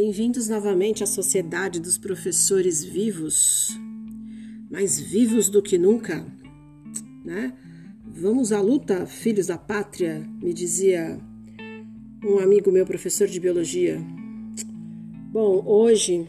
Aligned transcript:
Bem-vindos 0.00 0.48
novamente 0.48 1.02
à 1.02 1.08
Sociedade 1.08 1.80
dos 1.80 1.98
Professores 1.98 2.84
Vivos, 2.84 3.76
mais 4.70 4.96
vivos 5.00 5.48
do 5.48 5.60
que 5.60 5.76
nunca, 5.76 6.24
né? 7.24 7.52
Vamos 8.06 8.52
à 8.52 8.60
luta, 8.60 9.06
filhos 9.06 9.48
da 9.48 9.58
pátria, 9.58 10.24
me 10.40 10.54
dizia 10.54 11.18
um 12.24 12.38
amigo 12.38 12.70
meu, 12.70 12.86
professor 12.86 13.26
de 13.26 13.40
biologia. 13.40 14.00
Bom, 15.32 15.64
hoje 15.66 16.28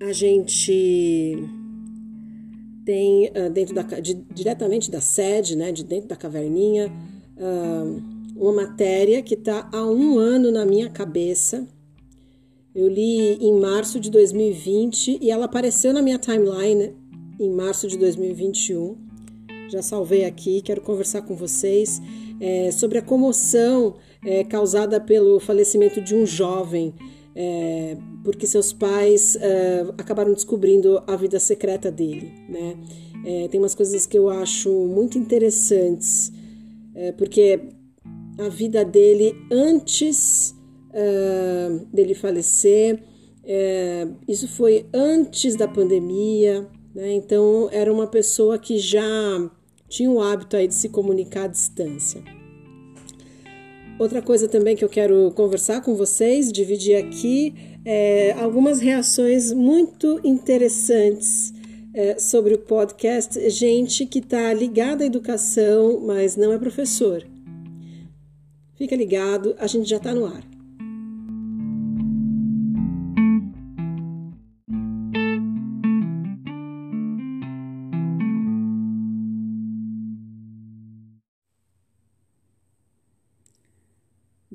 a 0.00 0.12
gente 0.12 1.34
tem 2.84 3.28
uh, 3.30 3.50
dentro 3.50 3.74
da 3.74 3.82
de, 3.82 4.14
diretamente 4.32 4.88
da 4.88 5.00
sede, 5.00 5.56
né, 5.56 5.72
de 5.72 5.82
dentro 5.82 6.08
da 6.10 6.14
caverninha, 6.14 6.92
uh, 7.38 8.02
uma 8.36 8.52
matéria 8.52 9.20
que 9.20 9.34
está 9.34 9.68
há 9.72 9.84
um 9.84 10.16
ano 10.16 10.52
na 10.52 10.64
minha 10.64 10.88
cabeça 10.88 11.66
eu 12.74 12.88
li 12.88 13.34
em 13.34 13.60
março 13.60 14.00
de 14.00 14.10
2020 14.10 15.18
e 15.20 15.30
ela 15.30 15.44
apareceu 15.44 15.92
na 15.92 16.00
minha 16.00 16.18
timeline 16.18 16.94
em 17.38 17.50
março 17.50 17.86
de 17.86 17.98
2021. 17.98 18.96
Já 19.68 19.82
salvei 19.82 20.24
aqui, 20.24 20.60
quero 20.62 20.80
conversar 20.80 21.22
com 21.22 21.34
vocês 21.34 22.00
é, 22.40 22.70
sobre 22.70 22.98
a 22.98 23.02
comoção 23.02 23.94
é, 24.24 24.44
causada 24.44 25.00
pelo 25.00 25.38
falecimento 25.38 26.00
de 26.00 26.14
um 26.14 26.24
jovem, 26.24 26.94
é, 27.34 27.96
porque 28.24 28.46
seus 28.46 28.72
pais 28.72 29.36
é, 29.36 29.86
acabaram 29.98 30.32
descobrindo 30.32 31.02
a 31.06 31.16
vida 31.16 31.38
secreta 31.38 31.90
dele. 31.90 32.32
Né? 32.48 32.76
É, 33.24 33.48
tem 33.48 33.60
umas 33.60 33.74
coisas 33.74 34.06
que 34.06 34.18
eu 34.18 34.28
acho 34.28 34.70
muito 34.86 35.18
interessantes, 35.18 36.32
é, 36.94 37.12
porque 37.12 37.60
a 38.38 38.48
vida 38.48 38.84
dele 38.84 39.34
antes 39.50 40.54
uh, 40.92 41.86
dele 41.92 42.14
falecer. 42.14 43.02
Uh, 43.44 44.16
isso 44.28 44.46
foi 44.46 44.86
antes 44.94 45.56
da 45.56 45.66
pandemia, 45.66 46.68
né? 46.94 47.12
então 47.14 47.68
era 47.72 47.92
uma 47.92 48.06
pessoa 48.06 48.58
que 48.58 48.78
já 48.78 49.50
tinha 49.88 50.10
o 50.10 50.22
hábito 50.22 50.56
aí 50.56 50.68
de 50.68 50.74
se 50.74 50.88
comunicar 50.88 51.44
à 51.44 51.48
distância. 51.48 52.22
Outra 53.98 54.22
coisa 54.22 54.48
também 54.48 54.74
que 54.74 54.84
eu 54.84 54.88
quero 54.88 55.30
conversar 55.32 55.80
com 55.82 55.94
vocês, 55.94 56.50
dividir 56.50 56.96
aqui, 56.96 57.54
é 57.84 58.32
algumas 58.32 58.80
reações 58.80 59.52
muito 59.52 60.20
interessantes 60.24 61.52
é, 61.94 62.18
sobre 62.18 62.54
o 62.54 62.58
podcast. 62.58 63.48
Gente 63.50 64.06
que 64.06 64.18
está 64.18 64.52
ligada 64.52 65.04
à 65.04 65.06
educação, 65.06 66.00
mas 66.00 66.36
não 66.36 66.52
é 66.52 66.58
professor. 66.58 67.24
Fica 68.76 68.96
ligado, 68.96 69.54
a 69.58 69.66
gente 69.66 69.88
já 69.88 69.98
está 69.98 70.14
no 70.14 70.26
ar. 70.26 70.51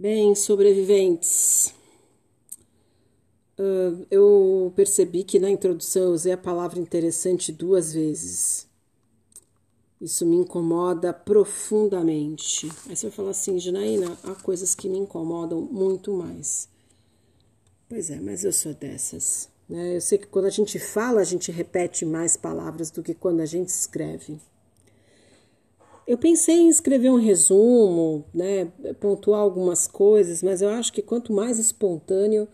Bem, 0.10 0.34
sobreviventes. 0.36 1.74
Uh, 3.60 4.08
eu 4.10 4.72
percebi 4.74 5.26
que 5.26 5.38
na 5.38 5.50
introdução 5.50 6.04
eu 6.04 6.12
usei 6.12 6.32
a 6.32 6.38
palavra 6.38 6.80
interessante 6.80 7.52
duas 7.52 7.92
vezes. 7.92 8.66
Isso 10.00 10.26
me 10.26 10.38
incomoda 10.38 11.12
profundamente. 11.12 12.72
Aí 12.88 12.96
você 12.96 13.08
vai 13.08 13.18
falar 13.18 13.32
assim, 13.32 13.60
Janaína, 13.60 14.18
há 14.24 14.34
coisas 14.36 14.74
que 14.74 14.88
me 14.88 14.98
incomodam 14.98 15.60
muito 15.60 16.14
mais. 16.14 16.70
Pois 17.90 18.10
é, 18.10 18.22
mas 18.22 18.46
eu 18.46 18.54
sou 18.54 18.74
dessas. 18.74 19.50
Né? 19.68 19.98
Eu 19.98 20.02
sei 20.02 20.18
que 20.20 20.28
quando 20.28 20.46
a 20.46 20.50
gente 20.50 20.80
fala, 20.80 21.20
a 21.20 21.26
gente 21.26 21.52
repete 21.52 22.06
mais 22.06 22.38
palavras 22.38 22.90
do 22.90 23.04
que 23.04 23.14
quando 23.14 23.42
a 23.42 23.46
gente 23.46 23.68
escreve. 23.68 24.40
Eu 26.08 26.18
pensei 26.18 26.56
em 26.56 26.70
escrever 26.70 27.10
um 27.10 27.20
resumo, 27.20 28.24
né, 28.34 28.72
pontuar 29.00 29.42
algumas 29.42 29.88
coisas, 29.88 30.42
mas 30.42 30.62
eu 30.62 30.70
acho 30.70 30.94
que 30.94 31.02
quanto 31.02 31.34
mais 31.34 31.60
espontâneo, 31.60 32.48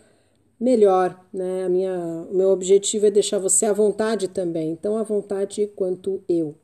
melhor. 0.59 1.23
Né? 1.31 1.65
A 1.65 1.69
minha, 1.69 2.27
o 2.31 2.35
meu 2.35 2.49
objetivo 2.49 3.05
é 3.05 3.11
deixar 3.11 3.37
você 3.37 3.67
à 3.67 3.73
vontade 3.73 4.27
também, 4.27 4.75
tão 4.75 4.97
à 4.97 5.03
vontade 5.03 5.67
quanto 5.75 6.23
eu. 6.27 6.55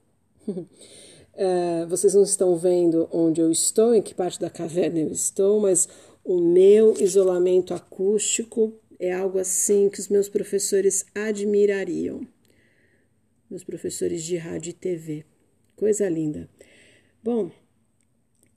uh, 0.47 1.85
vocês 1.87 2.15
não 2.15 2.23
estão 2.23 2.55
vendo 2.55 3.07
onde 3.11 3.39
eu 3.39 3.51
estou, 3.51 3.93
em 3.93 4.01
que 4.01 4.15
parte 4.15 4.39
da 4.39 4.49
caverna 4.49 4.99
eu 4.99 5.11
estou, 5.11 5.59
mas 5.59 5.87
o 6.23 6.41
meu 6.41 6.95
isolamento 6.99 7.71
acústico 7.73 8.73
é 8.99 9.13
algo 9.13 9.37
assim 9.37 9.89
que 9.89 9.99
os 9.99 10.07
meus 10.07 10.27
professores 10.27 11.05
admirariam. 11.13 12.21
Meus 13.47 13.63
professores 13.63 14.23
de 14.23 14.37
rádio 14.37 14.71
e 14.71 14.73
TV. 14.73 15.25
Coisa 15.75 16.09
linda. 16.09 16.49
Bom, 17.21 17.51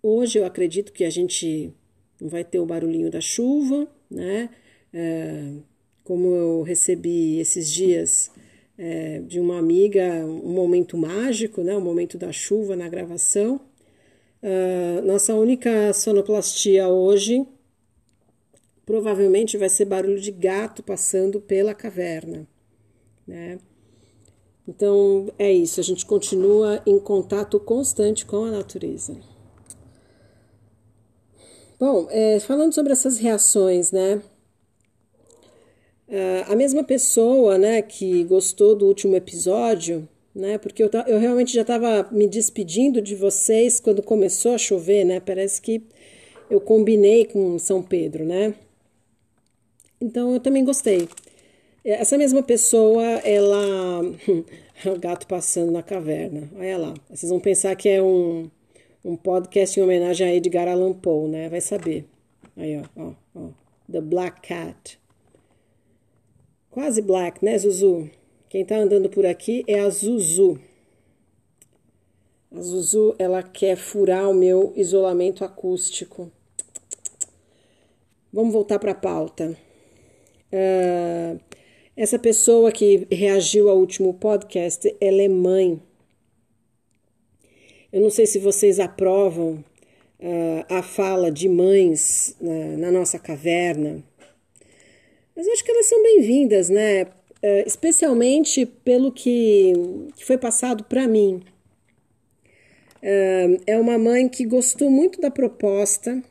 hoje 0.00 0.38
eu 0.38 0.46
acredito 0.46 0.92
que 0.92 1.02
a 1.02 1.10
gente 1.10 1.74
não 2.20 2.28
vai 2.28 2.44
ter 2.44 2.60
o 2.60 2.66
barulhinho 2.66 3.10
da 3.10 3.20
chuva, 3.20 3.88
né? 4.08 4.50
É, 4.92 5.52
como 6.04 6.28
eu 6.34 6.62
recebi 6.62 7.40
esses 7.40 7.68
dias 7.72 8.30
é, 8.78 9.18
de 9.20 9.40
uma 9.40 9.58
amiga 9.58 10.24
um 10.24 10.52
momento 10.52 10.96
mágico, 10.96 11.62
né? 11.62 11.76
O 11.76 11.80
momento 11.80 12.16
da 12.16 12.30
chuva 12.30 12.76
na 12.76 12.88
gravação. 12.88 13.60
É, 14.40 15.00
nossa 15.02 15.34
única 15.34 15.92
sonoplastia 15.92 16.86
hoje 16.88 17.44
provavelmente 18.86 19.56
vai 19.56 19.68
ser 19.68 19.86
barulho 19.86 20.20
de 20.20 20.30
gato 20.30 20.84
passando 20.84 21.40
pela 21.40 21.74
caverna, 21.74 22.46
né? 23.26 23.58
Então 24.66 25.32
é 25.38 25.52
isso, 25.52 25.80
a 25.80 25.82
gente 25.82 26.06
continua 26.06 26.80
em 26.86 26.98
contato 26.98 27.58
constante 27.58 28.24
com 28.24 28.44
a 28.44 28.50
natureza. 28.50 29.16
Bom, 31.78 32.06
é, 32.10 32.38
falando 32.38 32.72
sobre 32.72 32.92
essas 32.92 33.18
reações, 33.18 33.90
né? 33.90 34.22
É, 36.06 36.44
a 36.46 36.54
mesma 36.54 36.84
pessoa, 36.84 37.58
né, 37.58 37.82
que 37.82 38.22
gostou 38.24 38.76
do 38.76 38.86
último 38.86 39.16
episódio, 39.16 40.08
né? 40.34 40.58
Porque 40.58 40.82
eu, 40.82 40.90
eu 41.06 41.18
realmente 41.18 41.52
já 41.52 41.62
estava 41.62 42.08
me 42.12 42.28
despedindo 42.28 43.00
de 43.02 43.16
vocês 43.16 43.80
quando 43.80 44.02
começou 44.02 44.54
a 44.54 44.58
chover, 44.58 45.04
né? 45.04 45.20
Parece 45.20 45.60
que 45.60 45.82
eu 46.48 46.60
combinei 46.60 47.24
com 47.24 47.58
São 47.58 47.82
Pedro, 47.82 48.24
né? 48.24 48.54
Então 50.00 50.34
eu 50.34 50.40
também 50.40 50.64
gostei. 50.64 51.08
Essa 51.84 52.16
mesma 52.16 52.42
pessoa, 52.42 53.02
ela. 53.24 54.02
o 54.86 54.98
gato 54.98 55.26
passando 55.26 55.72
na 55.72 55.82
caverna. 55.82 56.48
Olha 56.56 56.78
lá. 56.78 56.94
Vocês 57.10 57.30
vão 57.30 57.40
pensar 57.40 57.74
que 57.74 57.88
é 57.88 58.00
um, 58.00 58.48
um 59.04 59.16
podcast 59.16 59.78
em 59.78 59.82
homenagem 59.82 60.26
a 60.26 60.34
Edgar 60.34 60.68
Allan 60.68 60.92
Poe, 60.92 61.28
né? 61.28 61.48
Vai 61.48 61.60
saber. 61.60 62.06
Aí, 62.56 62.76
ó, 62.76 62.84
ó, 62.96 63.12
ó. 63.34 63.48
The 63.90 64.00
Black 64.00 64.46
Cat. 64.46 65.00
Quase 66.70 67.02
black, 67.02 67.44
né, 67.44 67.58
Zuzu? 67.58 68.08
Quem 68.48 68.64
tá 68.64 68.76
andando 68.76 69.10
por 69.10 69.26
aqui 69.26 69.62
é 69.66 69.80
a 69.80 69.90
Zuzu. 69.90 70.58
A 72.50 72.60
Zuzu, 72.60 73.14
ela 73.18 73.42
quer 73.42 73.76
furar 73.76 74.30
o 74.30 74.34
meu 74.34 74.72
isolamento 74.74 75.44
acústico. 75.44 76.30
Vamos 78.32 78.54
voltar 78.54 78.78
para 78.78 78.92
a 78.92 78.94
pauta. 78.94 79.54
Uh, 80.50 81.38
essa 81.96 82.18
pessoa 82.18 82.72
que 82.72 83.06
reagiu 83.10 83.68
ao 83.68 83.78
último 83.78 84.14
podcast, 84.14 84.94
ela 85.00 85.22
é 85.22 85.28
mãe. 85.28 85.80
Eu 87.92 88.00
não 88.00 88.10
sei 88.10 88.26
se 88.26 88.38
vocês 88.38 88.80
aprovam 88.80 89.62
uh, 90.18 90.64
a 90.68 90.82
fala 90.82 91.30
de 91.30 91.48
mães 91.48 92.34
na, 92.40 92.76
na, 92.78 92.90
nossa 92.90 93.18
caverna, 93.18 94.02
mas 95.36 95.46
acho 95.46 95.64
que 95.64 95.70
elas 95.70 95.86
são 95.86 96.02
bem-vindas, 96.02 96.70
né? 96.70 97.04
Uh, 97.04 97.66
especialmente 97.66 98.64
pelo 98.64 99.12
que, 99.12 99.72
que 100.16 100.24
foi 100.24 100.38
passado 100.38 100.84
para 100.84 101.06
mim. 101.06 101.42
Uh, 103.02 103.60
é 103.66 103.78
uma 103.78 103.98
mãe 103.98 104.28
que 104.28 104.46
gostou 104.46 104.88
muito 104.88 105.20
da 105.20 105.30
proposta 105.30 106.22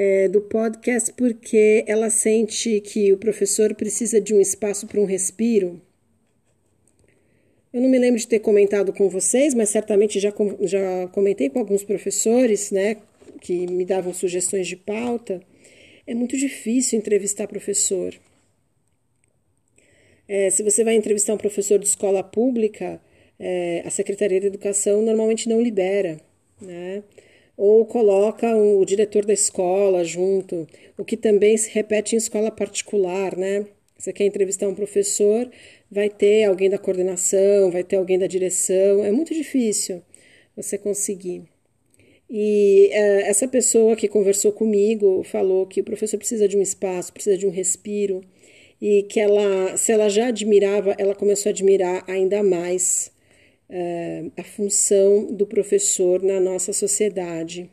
é, 0.00 0.28
do 0.28 0.40
podcast 0.40 1.12
porque 1.14 1.82
ela 1.88 2.08
sente 2.08 2.80
que 2.82 3.12
o 3.12 3.16
professor 3.16 3.74
precisa 3.74 4.20
de 4.20 4.32
um 4.32 4.40
espaço 4.40 4.86
para 4.86 5.00
um 5.00 5.04
respiro. 5.04 5.82
Eu 7.72 7.80
não 7.80 7.88
me 7.88 7.98
lembro 7.98 8.20
de 8.20 8.28
ter 8.28 8.38
comentado 8.38 8.92
com 8.92 9.08
vocês, 9.08 9.54
mas 9.54 9.70
certamente 9.70 10.20
já, 10.20 10.32
já 10.60 11.08
comentei 11.08 11.50
com 11.50 11.58
alguns 11.58 11.82
professores, 11.82 12.70
né, 12.70 12.98
que 13.40 13.66
me 13.66 13.84
davam 13.84 14.14
sugestões 14.14 14.68
de 14.68 14.76
pauta. 14.76 15.42
É 16.06 16.14
muito 16.14 16.36
difícil 16.36 16.96
entrevistar 16.96 17.48
professor. 17.48 18.14
É, 20.28 20.48
se 20.48 20.62
você 20.62 20.84
vai 20.84 20.94
entrevistar 20.94 21.34
um 21.34 21.38
professor 21.38 21.76
de 21.76 21.86
escola 21.86 22.22
pública, 22.22 23.00
é, 23.36 23.82
a 23.84 23.90
Secretaria 23.90 24.40
de 24.40 24.46
Educação 24.46 25.02
normalmente 25.02 25.48
não 25.48 25.60
libera, 25.60 26.20
né? 26.62 27.02
Ou 27.58 27.84
coloca 27.84 28.56
o 28.56 28.84
diretor 28.84 29.26
da 29.26 29.32
escola 29.32 30.04
junto, 30.04 30.64
o 30.96 31.04
que 31.04 31.16
também 31.16 31.56
se 31.56 31.68
repete 31.70 32.14
em 32.14 32.18
escola 32.18 32.52
particular, 32.52 33.36
né? 33.36 33.66
Você 33.98 34.12
quer 34.12 34.26
entrevistar 34.26 34.68
um 34.68 34.74
professor, 34.76 35.50
vai 35.90 36.08
ter 36.08 36.44
alguém 36.44 36.70
da 36.70 36.78
coordenação, 36.78 37.68
vai 37.72 37.82
ter 37.82 37.96
alguém 37.96 38.16
da 38.16 38.28
direção, 38.28 39.04
é 39.04 39.10
muito 39.10 39.34
difícil 39.34 40.00
você 40.54 40.78
conseguir. 40.78 41.42
E 42.30 42.90
uh, 42.92 43.26
essa 43.26 43.48
pessoa 43.48 43.96
que 43.96 44.06
conversou 44.06 44.52
comigo 44.52 45.24
falou 45.24 45.66
que 45.66 45.80
o 45.80 45.84
professor 45.84 46.16
precisa 46.16 46.46
de 46.46 46.56
um 46.56 46.62
espaço, 46.62 47.12
precisa 47.12 47.36
de 47.36 47.44
um 47.44 47.50
respiro, 47.50 48.20
e 48.80 49.02
que 49.02 49.18
ela, 49.18 49.76
se 49.76 49.90
ela 49.90 50.08
já 50.08 50.28
admirava, 50.28 50.94
ela 50.96 51.14
começou 51.14 51.50
a 51.50 51.52
admirar 51.52 52.04
ainda 52.06 52.40
mais 52.40 53.10
uh, 53.68 54.32
a 54.36 54.44
função 54.44 55.26
do 55.32 55.46
professor 55.46 56.22
na 56.22 56.40
nossa 56.40 56.72
sociedade. 56.72 57.70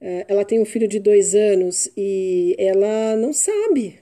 Uh, 0.00 0.24
ela 0.28 0.44
tem 0.44 0.60
um 0.60 0.64
filho 0.64 0.86
de 0.86 0.98
dois 0.98 1.34
anos 1.34 1.90
e 1.96 2.54
ela 2.58 3.16
não 3.16 3.32
sabe 3.32 3.98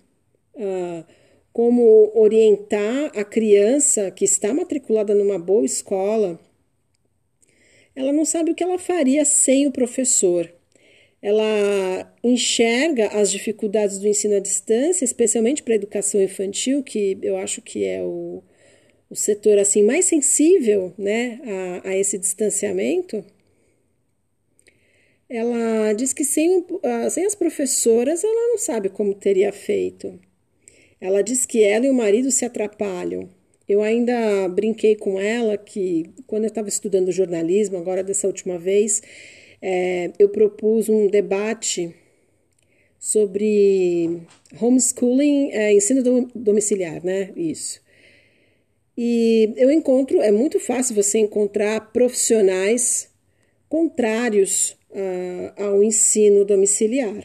uh, 0.55 1.05
como 1.53 2.11
orientar 2.15 3.13
a 3.17 3.25
criança 3.25 4.11
que 4.11 4.25
está 4.25 4.53
matriculada 4.53 5.15
numa 5.15 5.39
boa 5.39 5.65
escola. 5.65 6.39
Ela 7.95 8.13
não 8.13 8.25
sabe 8.25 8.51
o 8.51 8.55
que 8.55 8.65
ela 8.65 8.79
faria 8.79 9.25
sem 9.25 9.67
o 9.67 9.73
professor. 9.73 10.53
Ela 11.23 12.13
enxerga 12.23 13.07
as 13.09 13.31
dificuldades 13.31 13.99
do 13.99 14.09
ensino 14.09 14.35
à 14.37 14.41
distância, 14.41 15.05
especialmente 15.05 15.63
para 15.63 15.75
a 15.75 15.77
educação 15.77 16.21
infantil, 16.21 16.83
que 16.83 17.17
eu 17.23 17.39
acho 17.39 17.63
que 17.63 17.85
é 17.85 18.03
o, 18.03 18.43
o 19.15 19.17
setor 19.17 19.61
assim 19.61 19.85
mais 19.85 20.07
sensível 20.07 20.93
né, 20.99 21.39
a, 21.85 21.91
a 21.91 21.97
esse 21.97 22.19
distanciamento, 22.19 23.25
ela 25.29 25.93
diz 25.93 26.13
que 26.13 26.25
sem, 26.25 26.67
sem 27.13 27.25
as 27.25 27.37
professoras 27.37 28.25
ela 28.25 28.49
não 28.49 28.59
sabe 28.59 28.89
como 28.89 29.15
teria 29.15 29.53
feito. 29.53 30.19
Ela 31.01 31.23
diz 31.23 31.47
que 31.47 31.63
ela 31.63 31.87
e 31.87 31.91
o 31.91 31.95
marido 31.95 32.33
se 32.33 32.45
atrapalham. 32.45 33.29
Eu 33.69 33.83
ainda 33.83 34.49
brinquei 34.49 34.97
com 34.97 35.21
ela 35.21 35.57
que, 35.57 36.11
quando 36.27 36.43
eu 36.43 36.49
estava 36.49 36.69
estudando 36.69 37.13
jornalismo, 37.13 37.79
agora 37.79 38.03
dessa 38.03 38.27
última 38.27 38.59
vez, 38.59 39.01
é, 39.63 40.11
eu 40.19 40.29
propus 40.29 40.89
um 40.89 41.07
debate 41.07 41.95
sobre 42.99 44.23
homeschooling, 44.61 45.53
é, 45.53 45.73
ensino 45.73 46.03
domiciliar, 46.35 47.05
né? 47.05 47.33
Isso. 47.37 47.84
E 48.97 49.53
eu 49.57 49.73
encontro, 49.73 50.21
é 50.21 50.31
muito 50.31 50.61
fácil 50.61 50.95
você 50.95 51.19
encontrar 51.19 51.93
profissionais 51.93 53.11
contrários 53.69 54.77
uh, 54.91 55.63
ao 55.63 55.83
ensino 55.83 56.45
domiciliar. 56.45 57.25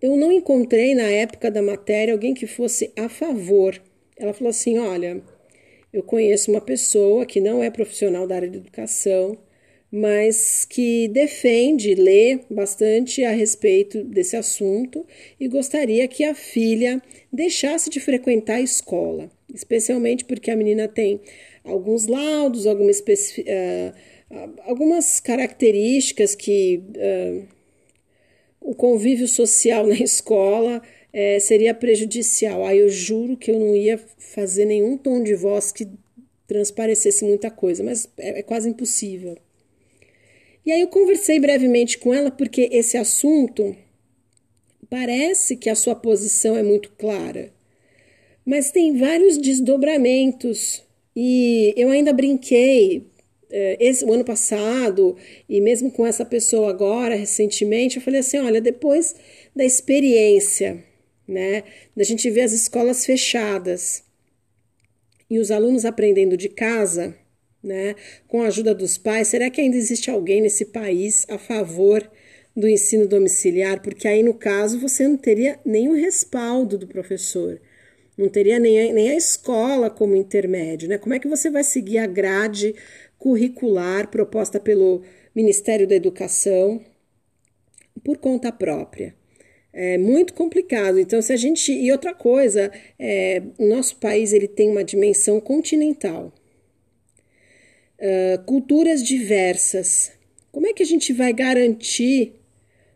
Eu 0.00 0.16
não 0.16 0.32
encontrei 0.32 0.94
na 0.94 1.08
época 1.10 1.50
da 1.50 1.60
matéria 1.60 2.14
alguém 2.14 2.32
que 2.32 2.46
fosse 2.46 2.90
a 2.96 3.06
favor. 3.10 3.80
Ela 4.16 4.32
falou 4.32 4.48
assim: 4.48 4.78
olha, 4.78 5.22
eu 5.92 6.02
conheço 6.02 6.50
uma 6.50 6.60
pessoa 6.62 7.26
que 7.26 7.38
não 7.38 7.62
é 7.62 7.70
profissional 7.70 8.26
da 8.26 8.36
área 8.36 8.48
de 8.48 8.56
educação, 8.56 9.36
mas 9.92 10.64
que 10.64 11.06
defende, 11.08 11.94
lê 11.94 12.40
bastante 12.48 13.22
a 13.24 13.30
respeito 13.32 14.02
desse 14.04 14.36
assunto 14.36 15.04
e 15.38 15.46
gostaria 15.48 16.08
que 16.08 16.24
a 16.24 16.34
filha 16.34 17.02
deixasse 17.30 17.90
de 17.90 18.00
frequentar 18.00 18.54
a 18.54 18.62
escola 18.62 19.30
especialmente 19.54 20.24
porque 20.24 20.50
a 20.50 20.56
menina 20.56 20.88
tem 20.88 21.20
alguns 21.64 22.06
laudos, 22.06 22.66
alguma 22.66 22.90
uh, 22.90 23.94
algumas 24.64 25.20
características 25.20 26.34
que 26.34 26.82
uh, 26.96 27.48
o 28.60 28.74
convívio 28.74 29.26
social 29.26 29.86
na 29.88 29.94
escola 29.94 30.80
uh, 30.80 31.40
seria 31.40 31.74
prejudicial. 31.74 32.64
Aí 32.64 32.78
eu 32.78 32.88
juro 32.88 33.36
que 33.36 33.50
eu 33.50 33.58
não 33.58 33.74
ia 33.74 33.98
fazer 34.18 34.64
nenhum 34.64 34.96
tom 34.96 35.22
de 35.22 35.34
voz 35.34 35.72
que 35.72 35.88
transparecesse 36.46 37.24
muita 37.24 37.50
coisa, 37.50 37.82
mas 37.82 38.08
é, 38.18 38.40
é 38.40 38.42
quase 38.42 38.68
impossível. 38.68 39.36
E 40.64 40.72
aí 40.72 40.80
eu 40.80 40.88
conversei 40.88 41.38
brevemente 41.38 41.98
com 41.98 42.12
ela 42.12 42.30
porque 42.30 42.68
esse 42.72 42.96
assunto 42.96 43.74
parece 44.88 45.56
que 45.56 45.70
a 45.70 45.74
sua 45.74 45.94
posição 45.94 46.56
é 46.56 46.62
muito 46.62 46.90
clara 46.98 47.52
mas 48.50 48.72
tem 48.72 48.98
vários 48.98 49.38
desdobramentos. 49.38 50.82
E 51.14 51.72
eu 51.76 51.88
ainda 51.88 52.12
brinquei 52.12 53.06
eh, 53.48 53.76
esse, 53.78 54.04
o 54.04 54.12
ano 54.12 54.24
passado, 54.24 55.16
e 55.48 55.60
mesmo 55.60 55.88
com 55.88 56.04
essa 56.04 56.24
pessoa 56.24 56.68
agora, 56.68 57.14
recentemente, 57.14 57.98
eu 57.98 58.02
falei 58.02 58.18
assim: 58.18 58.38
olha, 58.38 58.60
depois 58.60 59.14
da 59.54 59.64
experiência, 59.64 60.82
né, 61.28 61.62
da 61.96 62.02
gente 62.02 62.28
ver 62.28 62.40
as 62.40 62.52
escolas 62.52 63.06
fechadas 63.06 64.02
e 65.30 65.38
os 65.38 65.52
alunos 65.52 65.84
aprendendo 65.84 66.36
de 66.36 66.48
casa, 66.48 67.14
né, 67.62 67.94
com 68.26 68.42
a 68.42 68.48
ajuda 68.48 68.74
dos 68.74 68.98
pais, 68.98 69.28
será 69.28 69.48
que 69.48 69.60
ainda 69.60 69.76
existe 69.76 70.10
alguém 70.10 70.40
nesse 70.40 70.64
país 70.64 71.24
a 71.28 71.38
favor 71.38 72.10
do 72.56 72.68
ensino 72.68 73.06
domiciliar? 73.06 73.80
Porque 73.80 74.08
aí, 74.08 74.24
no 74.24 74.34
caso, 74.34 74.80
você 74.80 75.06
não 75.06 75.16
teria 75.16 75.60
nenhum 75.64 75.94
respaldo 75.94 76.76
do 76.76 76.88
professor 76.88 77.60
não 78.20 78.28
teria 78.28 78.58
nem 78.58 78.90
a, 78.90 78.92
nem 78.92 79.10
a 79.10 79.16
escola 79.16 79.88
como 79.88 80.14
intermédio, 80.14 80.88
né? 80.88 80.98
Como 80.98 81.14
é 81.14 81.18
que 81.18 81.26
você 81.26 81.48
vai 81.48 81.64
seguir 81.64 81.98
a 81.98 82.06
grade 82.06 82.74
curricular 83.18 84.08
proposta 84.10 84.60
pelo 84.60 85.02
Ministério 85.34 85.86
da 85.88 85.94
Educação 85.94 86.84
por 88.04 88.18
conta 88.18 88.52
própria? 88.52 89.14
É 89.72 89.96
muito 89.96 90.34
complicado. 90.34 90.98
Então, 90.98 91.22
se 91.22 91.32
a 91.32 91.36
gente. 91.36 91.72
E 91.72 91.90
outra 91.90 92.12
coisa, 92.12 92.70
é, 92.98 93.42
o 93.56 93.66
nosso 93.66 93.96
país 93.96 94.32
ele 94.34 94.48
tem 94.48 94.68
uma 94.68 94.84
dimensão 94.84 95.40
continental. 95.40 96.32
Uh, 97.98 98.42
culturas 98.44 99.02
diversas. 99.02 100.12
Como 100.50 100.66
é 100.66 100.72
que 100.72 100.82
a 100.82 100.86
gente 100.86 101.12
vai 101.12 101.32
garantir 101.32 102.34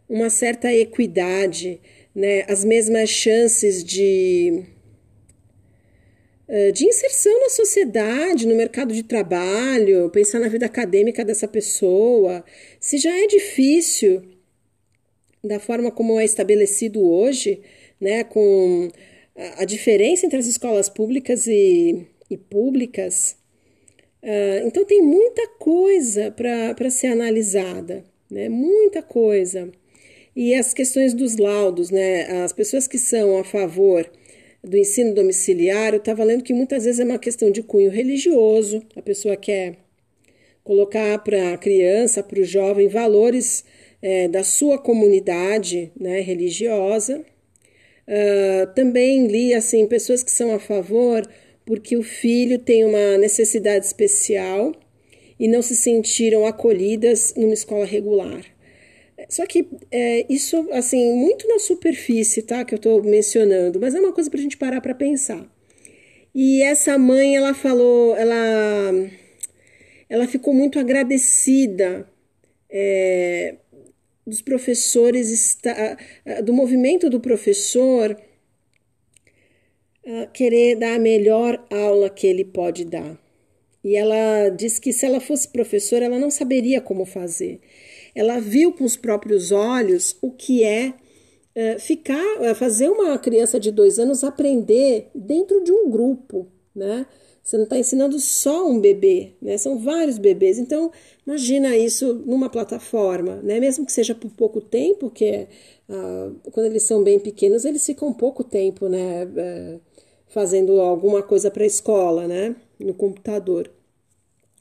uma 0.08 0.28
certa 0.28 0.72
equidade, 0.72 1.80
né, 2.14 2.44
as 2.48 2.64
mesmas 2.64 3.08
chances 3.08 3.84
de 3.84 4.64
de 6.72 6.86
inserção 6.86 7.40
na 7.40 7.48
sociedade, 7.48 8.46
no 8.46 8.54
mercado 8.54 8.94
de 8.94 9.02
trabalho, 9.02 10.10
pensar 10.10 10.38
na 10.38 10.48
vida 10.48 10.66
acadêmica 10.66 11.24
dessa 11.24 11.48
pessoa. 11.48 12.44
Se 12.78 12.96
já 12.98 13.10
é 13.16 13.26
difícil 13.26 14.22
da 15.42 15.58
forma 15.58 15.90
como 15.90 16.18
é 16.18 16.24
estabelecido 16.24 17.02
hoje, 17.02 17.60
né, 18.00 18.24
com 18.24 18.88
a 19.58 19.64
diferença 19.64 20.26
entre 20.26 20.38
as 20.38 20.46
escolas 20.46 20.88
públicas 20.88 21.46
e, 21.46 22.06
e 22.30 22.36
públicas, 22.36 23.36
uh, 24.22 24.66
então 24.66 24.84
tem 24.84 25.02
muita 25.02 25.46
coisa 25.58 26.30
para 26.30 26.90
ser 26.90 27.08
analisada, 27.08 28.04
né, 28.30 28.48
muita 28.48 29.02
coisa. 29.02 29.70
E 30.36 30.54
as 30.54 30.72
questões 30.72 31.14
dos 31.14 31.36
laudos, 31.36 31.90
né, 31.90 32.42
as 32.44 32.52
pessoas 32.52 32.88
que 32.88 32.98
são 32.98 33.38
a 33.38 33.44
favor 33.44 34.08
do 34.64 34.76
ensino 34.76 35.14
domiciliar, 35.14 35.92
eu 35.92 35.98
estava 35.98 36.24
lendo 36.24 36.42
que 36.42 36.54
muitas 36.54 36.84
vezes 36.84 37.00
é 37.00 37.04
uma 37.04 37.18
questão 37.18 37.50
de 37.50 37.62
cunho 37.62 37.90
religioso, 37.90 38.82
a 38.96 39.02
pessoa 39.02 39.36
quer 39.36 39.76
colocar 40.62 41.18
para 41.18 41.52
a 41.52 41.58
criança, 41.58 42.22
para 42.22 42.40
o 42.40 42.44
jovem, 42.44 42.88
valores 42.88 43.64
é, 44.00 44.26
da 44.28 44.42
sua 44.42 44.78
comunidade 44.78 45.92
né, 45.98 46.20
religiosa. 46.20 47.24
Uh, 48.06 48.74
também 48.74 49.26
li 49.26 49.54
assim 49.54 49.86
pessoas 49.86 50.22
que 50.22 50.30
são 50.30 50.54
a 50.54 50.58
favor 50.58 51.26
porque 51.64 51.96
o 51.96 52.02
filho 52.02 52.58
tem 52.58 52.84
uma 52.84 53.16
necessidade 53.16 53.86
especial 53.86 54.74
e 55.40 55.48
não 55.48 55.62
se 55.62 55.74
sentiram 55.74 56.46
acolhidas 56.46 57.34
numa 57.34 57.54
escola 57.54 57.86
regular. 57.86 58.44
Só 59.28 59.46
que 59.46 59.66
é, 59.90 60.26
isso, 60.32 60.68
assim, 60.72 61.12
muito 61.14 61.46
na 61.48 61.58
superfície, 61.58 62.42
tá? 62.42 62.64
Que 62.64 62.74
eu 62.74 62.76
estou 62.76 63.02
mencionando, 63.02 63.80
mas 63.80 63.94
é 63.94 64.00
uma 64.00 64.12
coisa 64.12 64.30
para 64.30 64.38
a 64.38 64.42
gente 64.42 64.56
parar 64.56 64.80
para 64.80 64.94
pensar. 64.94 65.46
E 66.34 66.62
essa 66.62 66.98
mãe, 66.98 67.36
ela 67.36 67.54
falou, 67.54 68.16
ela, 68.16 68.92
ela 70.08 70.26
ficou 70.26 70.52
muito 70.52 70.78
agradecida 70.78 72.08
é, 72.68 73.56
dos 74.26 74.42
professores, 74.42 75.30
está, 75.30 75.96
do 76.42 76.52
movimento 76.52 77.08
do 77.08 77.20
professor 77.20 78.16
querer 80.34 80.76
dar 80.76 80.96
a 80.96 80.98
melhor 80.98 81.64
aula 81.70 82.10
que 82.10 82.26
ele 82.26 82.44
pode 82.44 82.84
dar. 82.84 83.18
E 83.82 83.96
ela 83.96 84.48
disse 84.50 84.80
que 84.80 84.92
se 84.92 85.06
ela 85.06 85.20
fosse 85.20 85.48
professora, 85.48 86.04
ela 86.04 86.18
não 86.18 86.30
saberia 86.30 86.80
como 86.80 87.04
fazer 87.04 87.60
ela 88.14 88.40
viu 88.40 88.72
com 88.72 88.84
os 88.84 88.96
próprios 88.96 89.50
olhos 89.52 90.16
o 90.22 90.30
que 90.30 90.62
é, 90.64 90.94
é 91.54 91.78
ficar, 91.78 92.24
é, 92.40 92.54
fazer 92.54 92.88
uma 92.88 93.18
criança 93.18 93.58
de 93.58 93.70
dois 93.70 93.98
anos 93.98 94.24
aprender 94.24 95.10
dentro 95.14 95.62
de 95.62 95.72
um 95.72 95.90
grupo, 95.90 96.46
né? 96.74 97.06
Você 97.44 97.58
não 97.58 97.64
está 97.64 97.78
ensinando 97.78 98.18
só 98.18 98.66
um 98.66 98.80
bebê, 98.80 99.34
né? 99.40 99.58
São 99.58 99.78
vários 99.78 100.16
bebês. 100.16 100.58
Então, 100.58 100.90
imagina 101.26 101.76
isso 101.76 102.14
numa 102.24 102.48
plataforma, 102.48 103.36
né? 103.42 103.60
Mesmo 103.60 103.84
que 103.84 103.92
seja 103.92 104.14
por 104.14 104.30
pouco 104.30 104.62
tempo, 104.62 105.10
que 105.10 105.26
é, 105.26 105.48
uh, 105.86 106.34
quando 106.52 106.66
eles 106.66 106.84
são 106.84 107.02
bem 107.04 107.18
pequenos, 107.18 107.66
eles 107.66 107.84
ficam 107.84 108.14
pouco 108.14 108.42
tempo, 108.42 108.88
né? 108.88 109.26
Uh, 109.26 109.80
fazendo 110.28 110.80
alguma 110.80 111.22
coisa 111.22 111.50
para 111.50 111.64
a 111.64 111.66
escola, 111.66 112.26
né? 112.26 112.56
No 112.78 112.94
computador. 112.94 113.70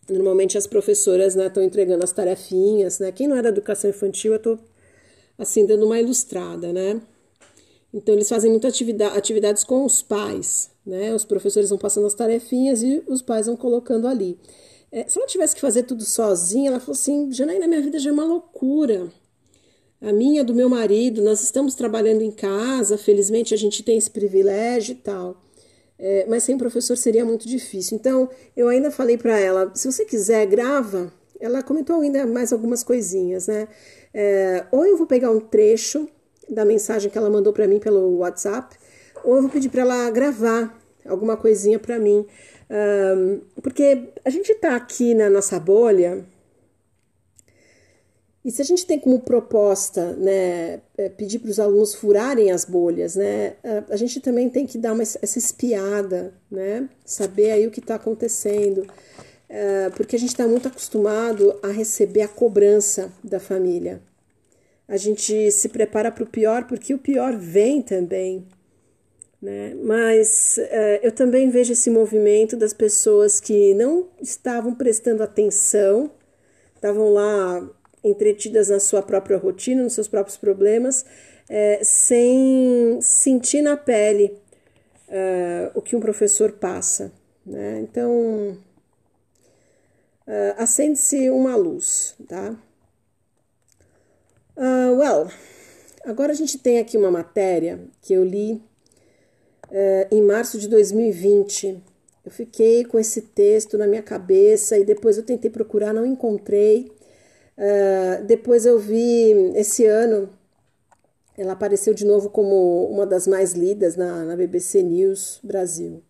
Normalmente 0.10 0.58
as 0.58 0.68
professoras 0.68 1.36
estão 1.36 1.62
né, 1.62 1.68
entregando 1.68 2.04
as 2.04 2.12
tarefinhas, 2.12 3.00
né? 3.00 3.12
Quem 3.12 3.28
não 3.28 3.38
é 3.38 3.42
da 3.42 3.50
educação 3.50 3.90
infantil, 3.90 4.34
eu 4.34 4.38
estou 4.38 4.60
assim 5.38 5.66
dando 5.66 5.86
uma 5.86 6.00
ilustrada, 6.00 6.74
né? 6.74 7.02
Então 7.94 8.14
eles 8.14 8.28
fazem 8.28 8.52
muitas 8.52 8.74
atividade, 8.74 9.18
atividades 9.18 9.64
com 9.64 9.86
os 9.86 10.02
pais, 10.02 10.72
né? 10.86 11.14
Os 11.14 11.24
professores 11.24 11.70
vão 11.70 11.78
passando 11.78 12.08
as 12.08 12.14
tarefinhas 12.14 12.84
e 12.84 13.04
os 13.08 13.22
pais 13.22 13.46
vão 13.46 13.56
colocando 13.56 14.08
ali. 14.08 14.38
É, 14.92 15.08
se 15.08 15.18
ela 15.18 15.28
tivesse 15.28 15.56
que 15.56 15.62
fazer 15.62 15.84
tudo 15.84 16.04
sozinha, 16.04 16.70
ela 16.70 16.80
falou 16.80 16.94
assim: 16.94 17.32
Janaína, 17.32 17.68
minha 17.68 17.82
vida 17.82 18.00
já 18.00 18.10
é 18.10 18.14
uma 18.14 18.26
loucura. 18.26 19.12
A 20.02 20.12
minha, 20.12 20.44
do 20.44 20.54
meu 20.54 20.68
marido, 20.68 21.22
nós 21.22 21.42
estamos 21.42 21.76
trabalhando 21.76 22.22
em 22.22 22.32
casa, 22.32 22.98
felizmente 22.98 23.54
a 23.54 23.58
gente 23.58 23.82
tem 23.84 23.98
esse 23.98 24.12
privilégio 24.12 24.92
e 24.92 24.96
tal. 24.96 25.43
É, 26.06 26.26
mas 26.28 26.44
sem 26.44 26.58
professor 26.58 26.98
seria 26.98 27.24
muito 27.24 27.48
difícil. 27.48 27.96
Então, 27.96 28.30
eu 28.58 28.68
ainda 28.68 28.92
falei 28.92 29.18
para 29.18 29.40
ela: 29.40 29.72
se 29.74 29.90
você 29.90 30.04
quiser, 30.04 30.46
grava. 30.46 31.10
Ela 31.40 31.64
comentou 31.64 32.02
ainda 32.02 32.26
mais 32.26 32.52
algumas 32.52 32.84
coisinhas, 32.84 33.48
né? 33.48 33.68
É, 34.14 34.66
ou 34.72 34.86
eu 34.86 34.98
vou 34.98 35.08
pegar 35.08 35.32
um 35.32 35.40
trecho 35.40 36.08
da 36.50 36.66
mensagem 36.66 37.10
que 37.10 37.18
ela 37.18 37.30
mandou 37.30 37.52
para 37.54 37.68
mim 37.68 37.80
pelo 37.80 38.18
WhatsApp, 38.18 38.76
ou 39.24 39.36
eu 39.38 39.42
vou 39.42 39.52
pedir 39.52 39.70
para 39.70 39.82
ela 39.82 40.10
gravar 40.10 40.78
alguma 41.06 41.38
coisinha 41.38 41.80
para 41.80 41.98
mim. 41.98 42.26
Um, 42.70 43.42
porque 43.62 44.10
a 44.24 44.30
gente 44.30 44.52
está 44.52 44.76
aqui 44.76 45.14
na 45.14 45.30
nossa 45.30 45.60
bolha, 45.60 46.26
e 48.46 48.52
se 48.52 48.62
a 48.62 48.66
gente 48.66 48.86
tem 48.86 49.00
como 49.00 49.22
proposta 49.22 50.14
né, 50.14 50.82
é, 50.98 51.08
pedir 51.10 51.40
para 51.40 51.50
os 51.50 51.60
alunos 51.60 51.96
furarem 51.96 52.52
as 52.52 52.66
bolhas, 52.66 53.16
né, 53.16 53.56
a 53.90 53.96
gente 53.96 54.20
também 54.20 54.50
tem 54.50 54.66
que 54.66 54.78
dar 54.78 54.92
uma, 54.92 55.04
essa 55.04 55.38
espiada, 55.38 56.34
né, 56.52 56.90
saber 57.06 57.52
aí 57.52 57.66
o 57.66 57.72
que 57.72 57.80
está 57.80 57.96
acontecendo, 57.96 58.86
é, 59.48 59.90
porque 59.92 60.16
a 60.16 60.20
gente 60.20 60.32
está 60.32 60.46
muito 60.46 60.68
acostumado 60.68 61.58
a 61.64 61.70
receber 61.70 62.24
a 62.24 62.28
cobrança 62.28 63.12
da 63.24 63.40
família. 63.40 64.02
A 64.88 64.98
gente 64.98 65.50
se 65.52 65.70
prepara 65.70 66.12
para 66.12 66.24
o 66.24 66.28
pior 66.28 66.68
porque 66.68 66.94
o 66.94 66.98
pior 67.00 67.38
vem 67.38 67.82
também. 67.82 68.46
Né? 69.42 69.76
Mas 69.82 70.58
é, 70.58 71.06
eu 71.06 71.12
também 71.12 71.50
vejo 71.50 71.74
esse 71.74 71.90
movimento 71.90 72.58
das 72.58 72.74
pessoas 72.74 73.40
que 73.40 73.74
não 73.74 74.08
estavam 74.22 74.74
prestando 74.74 75.22
atenção, 75.22 76.12
estavam 76.76 77.14
lá 77.14 77.70
entretidas 78.04 78.70
na 78.70 78.80
sua 78.80 79.02
própria 79.02 79.38
rotina, 79.38 79.84
nos 79.84 79.94
seus 79.94 80.08
próprios 80.08 80.38
problemas, 80.38 81.06
é, 81.50 81.80
sem 81.84 83.00
sentir 83.02 83.62
na 83.62 83.78
pele 83.78 84.38
é, 85.08 85.72
o 85.74 85.82
que 85.82 85.96
um 85.96 86.00
professor 86.00 86.54
passa. 86.54 87.12
Né? 87.46 87.80
Então, 87.82 88.58
é, 90.26 90.56
acende-se 90.58 91.30
uma 91.30 91.56
luz, 91.56 92.16
tá? 92.28 92.56
Uh, 94.56 94.96
well, 94.98 95.28
agora 96.06 96.32
a 96.32 96.36
gente 96.36 96.60
tem 96.60 96.78
aqui 96.78 96.96
uma 96.96 97.10
matéria 97.10 97.80
que 98.02 98.14
eu 98.14 98.24
li 98.24 98.62
uh, 99.64 100.08
em 100.12 100.22
março 100.22 100.60
de 100.60 100.68
2020. 100.68 101.82
Eu 102.24 102.32
fiquei 102.32 102.86
com 102.86 103.00
esse 103.00 103.22
texto 103.22 103.78
na 103.78 103.88
minha 103.88 104.04
cabeça 104.04 104.78
e 104.78 104.86
depois 104.86 105.18
eu 105.18 105.24
tentei 105.24 105.50
procurar, 105.50 105.92
não 105.92 106.06
encontrei. 106.06 106.92
Uh, 107.58 108.24
depois 108.26 108.66
eu 108.66 108.80
vi 108.80 109.32
esse 109.56 109.86
ano, 109.86 110.30
ela 111.38 111.54
apareceu 111.54 111.94
de 111.94 112.06
novo 112.06 112.30
como 112.30 112.88
uma 112.88 113.06
das 113.06 113.28
mais 113.28 113.54
lidas 113.54 113.96
na, 113.96 114.24
na 114.24 114.36
BBC 114.36 114.82
News 114.82 115.40
Brasil. 115.44 116.02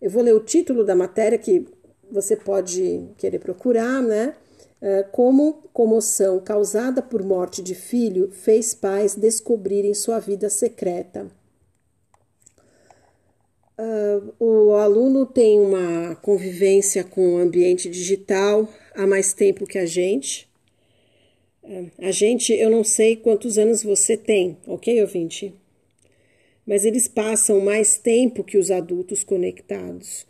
Eu 0.00 0.10
vou 0.10 0.22
ler 0.22 0.34
o 0.34 0.40
título 0.40 0.84
da 0.84 0.94
matéria 0.94 1.38
que 1.38 1.66
você 2.10 2.36
pode 2.36 3.08
querer 3.16 3.38
procurar, 3.38 4.02
né? 4.02 4.34
Uh, 4.82 5.08
como 5.12 5.68
comoção 5.74 6.40
causada 6.40 7.02
por 7.02 7.22
morte 7.22 7.62
de 7.62 7.74
filho 7.74 8.30
fez 8.30 8.74
pais 8.74 9.14
descobrirem 9.14 9.92
sua 9.92 10.18
vida 10.18 10.48
secreta. 10.48 11.26
Uh, 13.78 14.34
o 14.38 14.72
aluno 14.74 15.26
tem 15.26 15.60
uma 15.60 16.14
convivência 16.16 17.04
com 17.04 17.34
o 17.34 17.38
ambiente 17.38 17.88
digital 17.90 18.68
há 18.94 19.06
mais 19.06 19.32
tempo 19.32 19.66
que 19.66 19.78
a 19.78 19.86
gente. 19.86 20.48
Uh, 21.62 21.90
a 21.98 22.10
gente, 22.10 22.52
eu 22.52 22.70
não 22.70 22.84
sei 22.84 23.16
quantos 23.16 23.58
anos 23.58 23.82
você 23.82 24.16
tem, 24.16 24.56
ok, 24.66 25.00
ouvinte? 25.02 25.54
Mas 26.66 26.84
eles 26.84 27.08
passam 27.08 27.60
mais 27.60 27.98
tempo 27.98 28.44
que 28.44 28.58
os 28.58 28.70
adultos 28.70 29.24
conectados. 29.24 30.26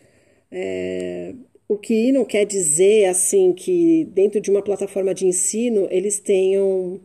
É, 0.50 1.35
o 1.69 1.76
que 1.76 2.11
não 2.12 2.25
quer 2.25 2.45
dizer 2.45 3.07
assim 3.07 3.52
que 3.52 4.05
dentro 4.12 4.40
de 4.40 4.50
uma 4.50 4.62
plataforma 4.62 5.14
de 5.14 5.26
ensino 5.26 5.87
eles 5.90 6.19
tenham 6.19 7.00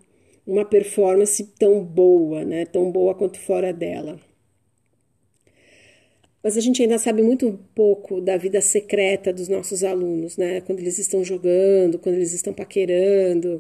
uma 0.48 0.66
performance 0.66 1.44
tão 1.60 1.84
boa, 1.84 2.44
né? 2.46 2.66
Tão 2.66 2.92
boa 2.92 3.14
quanto 3.14 3.40
fora 3.40 3.72
dela 3.74 4.20
mas 6.46 6.56
a 6.56 6.62
gente 6.62 6.80
ainda 6.80 7.00
sabe 7.00 7.24
muito 7.24 7.60
pouco 7.74 8.22
da 8.22 8.38
vida 8.38 8.62
secreta 8.62 9.34
dos 9.34 9.48
nossos 9.48 9.84
alunos, 9.84 10.38
né? 10.38 10.62
Quando 10.62 10.78
eles 10.78 11.00
estão 11.00 11.24
jogando, 11.24 11.98
quando 11.98 12.14
eles 12.14 12.34
estão 12.34 12.54
paquerando. 12.54 13.60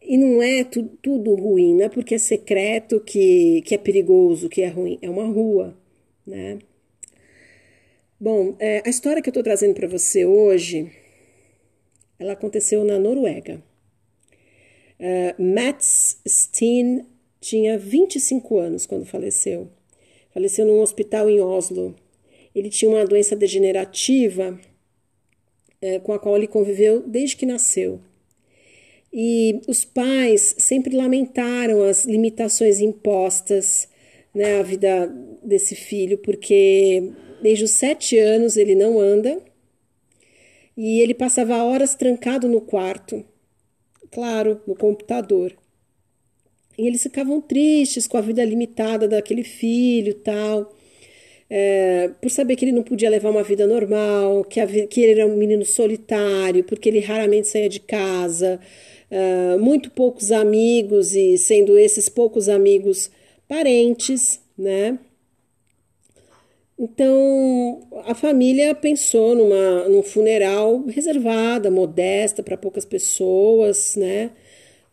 E 0.00 0.16
não 0.16 0.42
é 0.42 0.64
tu, 0.64 0.82
tudo 1.02 1.34
ruim, 1.34 1.74
não 1.74 1.84
é 1.84 1.88
porque 1.90 2.14
é 2.14 2.18
secreto 2.18 3.00
que, 3.00 3.60
que 3.66 3.74
é 3.74 3.78
perigoso, 3.78 4.48
que 4.48 4.62
é 4.62 4.68
ruim. 4.68 4.98
É 5.02 5.10
uma 5.10 5.26
rua, 5.26 5.76
né? 6.26 6.58
Bom, 8.18 8.56
é, 8.58 8.80
a 8.82 8.88
história 8.88 9.20
que 9.20 9.28
eu 9.28 9.32
estou 9.32 9.44
trazendo 9.44 9.74
para 9.74 9.86
você 9.86 10.24
hoje, 10.24 10.90
ela 12.18 12.32
aconteceu 12.32 12.82
na 12.82 12.98
Noruega. 12.98 13.62
Uh, 14.98 15.42
Mats 15.54 16.18
Steen 16.26 17.04
tinha 17.42 17.76
25 17.78 18.58
anos 18.58 18.86
quando 18.86 19.04
faleceu. 19.04 19.70
Faleceu 20.32 20.64
num 20.64 20.80
hospital 20.80 21.28
em 21.28 21.40
Oslo. 21.40 21.94
Ele 22.54 22.68
tinha 22.68 22.90
uma 22.90 23.04
doença 23.04 23.36
degenerativa 23.36 24.58
é, 25.80 25.98
com 25.98 26.12
a 26.12 26.18
qual 26.18 26.36
ele 26.36 26.46
conviveu 26.46 27.02
desde 27.06 27.36
que 27.36 27.46
nasceu. 27.46 28.00
E 29.12 29.60
os 29.66 29.84
pais 29.84 30.54
sempre 30.58 30.94
lamentaram 30.94 31.82
as 31.82 32.04
limitações 32.04 32.80
impostas 32.80 33.88
né, 34.32 34.60
à 34.60 34.62
vida 34.62 35.06
desse 35.42 35.74
filho, 35.74 36.18
porque 36.18 37.10
desde 37.42 37.64
os 37.64 37.72
sete 37.72 38.18
anos 38.18 38.56
ele 38.56 38.74
não 38.74 39.00
anda 39.00 39.42
e 40.76 41.00
ele 41.00 41.14
passava 41.14 41.62
horas 41.64 41.94
trancado 41.94 42.48
no 42.48 42.60
quarto, 42.60 43.24
claro, 44.10 44.60
no 44.66 44.76
computador. 44.76 45.56
E 46.80 46.86
eles 46.86 47.02
ficavam 47.02 47.42
tristes 47.42 48.06
com 48.06 48.16
a 48.16 48.22
vida 48.22 48.42
limitada 48.42 49.06
daquele 49.06 49.44
filho 49.44 50.14
tal. 50.14 50.74
É, 51.50 52.10
por 52.22 52.30
saber 52.30 52.56
que 52.56 52.64
ele 52.64 52.72
não 52.72 52.82
podia 52.82 53.10
levar 53.10 53.28
uma 53.30 53.42
vida 53.42 53.66
normal, 53.66 54.44
que, 54.44 54.60
a, 54.60 54.66
que 54.66 55.00
ele 55.02 55.20
era 55.20 55.26
um 55.26 55.36
menino 55.36 55.64
solitário, 55.64 56.64
porque 56.64 56.88
ele 56.88 57.00
raramente 57.00 57.48
saía 57.48 57.68
de 57.68 57.80
casa, 57.80 58.58
é, 59.10 59.58
muito 59.58 59.90
poucos 59.90 60.32
amigos, 60.32 61.14
e 61.14 61.36
sendo 61.36 61.76
esses 61.76 62.08
poucos 62.08 62.48
amigos 62.48 63.10
parentes, 63.46 64.40
né? 64.56 64.98
Então 66.78 67.86
a 68.06 68.14
família 68.14 68.74
pensou 68.74 69.34
numa, 69.34 69.86
num 69.88 70.02
funeral 70.02 70.82
reservada, 70.86 71.70
modesta, 71.70 72.42
para 72.42 72.56
poucas 72.56 72.86
pessoas, 72.86 73.96
né? 73.96 74.30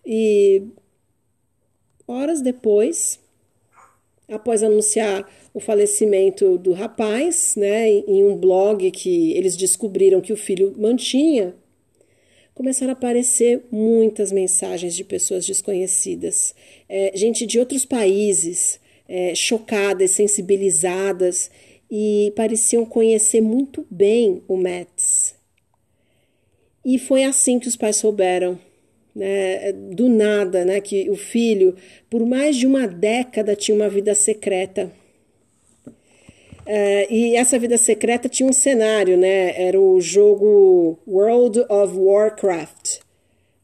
E 0.06 0.63
Horas 2.07 2.41
depois, 2.41 3.19
após 4.29 4.63
anunciar 4.63 5.29
o 5.53 5.59
falecimento 5.59 6.57
do 6.57 6.71
rapaz, 6.71 7.55
né, 7.57 7.89
em 7.89 8.23
um 8.23 8.35
blog 8.37 8.89
que 8.91 9.33
eles 9.33 9.57
descobriram 9.57 10.21
que 10.21 10.31
o 10.31 10.37
filho 10.37 10.73
mantinha, 10.77 11.53
começaram 12.53 12.91
a 12.91 12.93
aparecer 12.93 13.65
muitas 13.69 14.31
mensagens 14.31 14.95
de 14.95 15.03
pessoas 15.03 15.45
desconhecidas, 15.45 16.55
é, 16.89 17.11
gente 17.13 17.45
de 17.45 17.59
outros 17.59 17.85
países, 17.85 18.79
é, 19.07 19.35
chocadas, 19.35 20.11
sensibilizadas 20.11 21.51
e 21.89 22.33
pareciam 22.35 22.85
conhecer 22.85 23.41
muito 23.41 23.85
bem 23.91 24.41
o 24.47 24.57
Mets. 24.57 25.35
E 26.83 26.97
foi 26.97 27.25
assim 27.25 27.59
que 27.59 27.67
os 27.67 27.75
pais 27.75 27.97
souberam 27.97 28.59
né, 29.17 29.71
do 29.74 30.07
nada, 30.07 30.63
né, 30.63 30.79
que 30.79 31.09
o 31.09 31.15
filho, 31.15 31.75
por 32.07 32.24
mais 32.24 32.55
de 32.55 32.67
uma 32.67 32.88
década, 32.88 33.55
tinha 33.55 33.75
uma 33.75 33.89
vida 33.89 34.13
secreta. 34.13 34.91
Uh, 36.67 37.07
e 37.09 37.36
essa 37.36 37.57
vida 37.57 37.77
secreta 37.77 38.29
tinha 38.29 38.47
um 38.47 38.53
cenário, 38.53 39.17
né? 39.17 39.59
Era 39.59 39.79
o 39.79 40.01
jogo 40.01 41.00
World 41.07 41.62
of 41.69 41.97
Warcraft. 41.97 43.00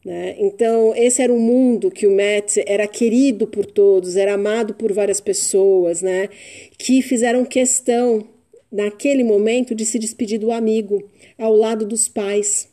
Né? 0.02 0.36
Então, 0.38 0.94
esse 0.96 1.22
era 1.22 1.32
o 1.32 1.38
mundo 1.38 1.90
que 1.90 2.06
o 2.06 2.10
Matt 2.10 2.56
era 2.66 2.86
querido 2.86 3.46
por 3.46 3.64
todos, 3.66 4.16
era 4.16 4.34
amado 4.34 4.74
por 4.74 4.92
várias 4.92 5.20
pessoas, 5.20 6.00
né? 6.00 6.30
Que 6.78 7.02
fizeram 7.02 7.44
questão, 7.44 8.26
naquele 8.72 9.22
momento, 9.22 9.74
de 9.74 9.84
se 9.84 9.98
despedir 9.98 10.38
do 10.38 10.50
amigo 10.50 11.06
ao 11.38 11.54
lado 11.54 11.86
dos 11.86 12.08
pais. 12.08 12.68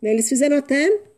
Né? 0.00 0.12
Eles 0.12 0.28
fizeram 0.28 0.56
até 0.56 1.11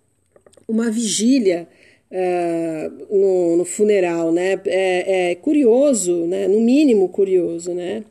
uma 0.69 0.91
vigília 0.91 1.69
uh, 2.11 3.17
no, 3.17 3.57
no, 3.57 3.65
funeral, 3.65 4.33
né? 4.33 4.61
É, 4.67 5.31
é, 5.31 5.35
curioso, 5.35 6.27
né? 6.27 6.49
No 6.49 6.61
mínimo 6.61 7.09
curioso, 7.09 7.73
né? 7.75 8.05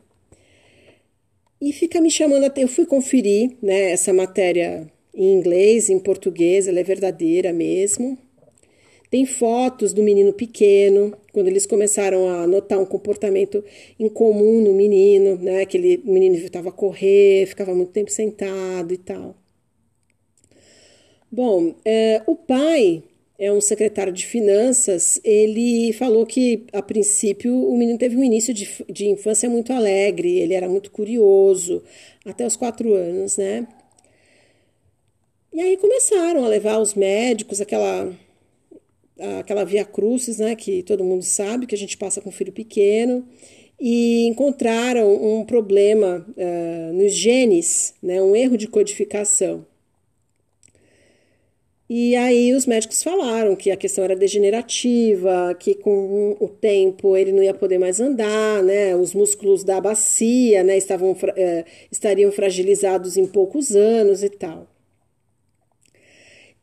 E 1.61 1.71
fica 1.71 2.01
me 2.01 2.11
chamando 2.11 2.43
até. 2.43 2.63
Eu 2.63 2.67
fui 2.67 2.85
conferir, 2.85 3.51
né? 3.61 3.91
Essa 3.91 4.13
matéria 4.13 4.87
em 5.13 5.33
inglês, 5.33 5.89
em 5.89 5.99
português, 5.99 6.67
ela 6.67 6.79
é 6.79 6.83
verdadeira 6.83 7.53
mesmo. 7.53 8.17
Tem 9.09 9.27
fotos 9.27 9.93
do 9.93 10.01
menino 10.01 10.33
pequeno, 10.33 11.15
quando 11.31 11.47
eles 11.47 11.67
começaram 11.67 12.27
a 12.27 12.47
notar 12.47 12.79
um 12.79 12.85
comportamento 12.85 13.63
incomum 13.99 14.59
no 14.59 14.73
menino, 14.73 15.37
né? 15.37 15.61
Aquele 15.61 16.01
menino 16.03 16.35
estava 16.35 16.69
a 16.69 16.71
correr, 16.71 17.45
ficava 17.45 17.75
muito 17.75 17.91
tempo 17.91 18.09
sentado 18.09 18.91
e 18.91 18.97
tal. 18.97 19.35
Bom, 21.35 21.73
é, 21.83 22.21
o 22.27 22.35
pai 22.35 23.01
é 23.39 23.51
um 23.51 23.59
secretário 23.59 24.13
de 24.13 24.23
finanças, 24.23 25.19
ele 25.23 25.91
falou 25.93 26.27
que, 26.27 26.67
a 26.71 26.79
princípio, 26.79 27.51
o 27.55 27.75
menino 27.75 27.97
teve 27.97 28.15
um 28.15 28.23
início 28.23 28.53
de, 28.53 28.69
de 28.87 29.07
infância 29.07 29.49
muito 29.49 29.73
alegre, 29.73 30.37
ele 30.37 30.53
era 30.53 30.69
muito 30.69 30.91
curioso, 30.91 31.81
até 32.23 32.45
os 32.45 32.55
quatro 32.55 32.93
anos, 32.93 33.37
né? 33.37 33.67
E 35.51 35.59
aí 35.59 35.75
começaram 35.77 36.45
a 36.45 36.47
levar 36.47 36.77
os 36.77 36.93
médicos, 36.93 37.59
aquela 37.59 38.13
aquela 39.39 39.63
via 39.63 39.85
crucis, 39.85 40.37
né, 40.37 40.55
que 40.55 40.83
todo 40.83 41.03
mundo 41.03 41.23
sabe 41.23 41.65
que 41.65 41.73
a 41.73 41.77
gente 41.77 41.97
passa 41.97 42.21
com 42.21 42.29
filho 42.31 42.53
pequeno, 42.53 43.27
e 43.79 44.27
encontraram 44.27 45.11
um 45.15 45.45
problema 45.45 46.23
uh, 46.37 46.93
nos 46.93 47.11
genes, 47.13 47.95
né, 48.03 48.21
um 48.21 48.35
erro 48.35 48.55
de 48.55 48.67
codificação. 48.67 49.65
E 51.89 52.15
aí 52.15 52.53
os 52.53 52.65
médicos 52.65 53.03
falaram 53.03 53.55
que 53.55 53.69
a 53.69 53.77
questão 53.77 54.03
era 54.03 54.15
degenerativa, 54.15 55.53
que 55.59 55.75
com 55.75 56.35
o 56.39 56.47
tempo 56.47 57.15
ele 57.15 57.31
não 57.31 57.43
ia 57.43 57.53
poder 57.53 57.77
mais 57.77 57.99
andar, 57.99 58.63
né? 58.63 58.95
Os 58.95 59.13
músculos 59.13 59.63
da 59.63 59.79
bacia, 59.81 60.63
né, 60.63 60.77
estavam, 60.77 61.15
é, 61.35 61.65
estariam 61.91 62.31
fragilizados 62.31 63.17
em 63.17 63.25
poucos 63.27 63.75
anos 63.75 64.23
e 64.23 64.29
tal. 64.29 64.67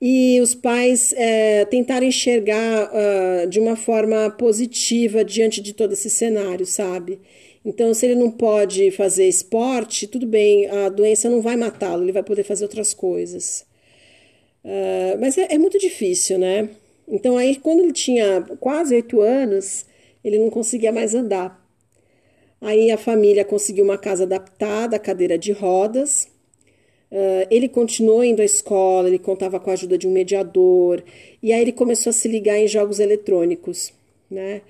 E 0.01 0.41
os 0.41 0.55
pais 0.55 1.13
é, 1.13 1.67
tentaram 1.67 2.07
enxergar 2.07 2.91
uh, 2.91 3.47
de 3.47 3.61
uma 3.61 3.77
forma 3.77 4.31
positiva 4.31 5.23
diante 5.23 5.61
de 5.61 5.75
todo 5.75 5.93
esse 5.93 6.09
cenário, 6.09 6.65
sabe? 6.65 7.21
Então, 7.63 7.93
se 7.93 8.07
ele 8.07 8.15
não 8.15 8.31
pode 8.31 8.91
fazer 8.93 9.29
esporte, 9.29 10.07
tudo 10.07 10.27
bem, 10.27 10.67
a 10.71 10.89
doença 10.89 11.29
não 11.29 11.43
vai 11.43 11.57
matá-lo, 11.57 12.03
ele 12.03 12.13
vai 12.13 12.23
poder 12.23 12.45
fazer 12.45 12.65
outras 12.65 12.95
coisas. 12.95 13.67
Uh, 14.65 15.19
mas 15.21 15.39
é, 15.39 15.55
é, 15.55 15.59
muito 15.59 15.79
difícil, 15.79 16.39
né? 16.39 16.69
Então, 17.09 17.37
aí, 17.37 17.57
quando 17.57 17.81
ele 17.81 17.93
tinha 17.93 18.43
quase 18.61 18.95
oito 18.95 19.21
anos, 19.21 19.87
ele 20.23 20.39
não 20.39 20.51
conseguia 20.51 20.93
mais 20.93 21.15
andar. 21.15 21.61
Aí 22.61 22.91
a 22.91 22.99
família 22.99 23.45
conseguiu 23.45 23.85
uma 23.85 23.97
casa 23.97 24.25
adaptada, 24.25 24.99
cadeira 24.99 25.39
de 25.39 25.51
rodas. 25.53 26.29
Uh, 27.11 27.47
ele 27.51 27.69
continuou 27.69 28.23
indo 28.23 28.43
à 28.43 28.45
escola, 28.45 29.09
ele 29.09 29.19
contava 29.19 29.59
com 29.59 29.71
a 29.71 29.73
ajuda 29.73 29.99
de 29.99 30.07
um 30.07 30.13
mediador, 30.13 31.03
e 31.43 31.53
aí 31.53 31.61
ele 31.61 31.73
começou 31.73 32.11
a 32.11 32.13
se 32.13 32.29
ligar 32.29 32.57
em 32.57 32.69
jogos 32.69 33.01
eletrônicos, 33.01 33.93
né? 34.31 34.63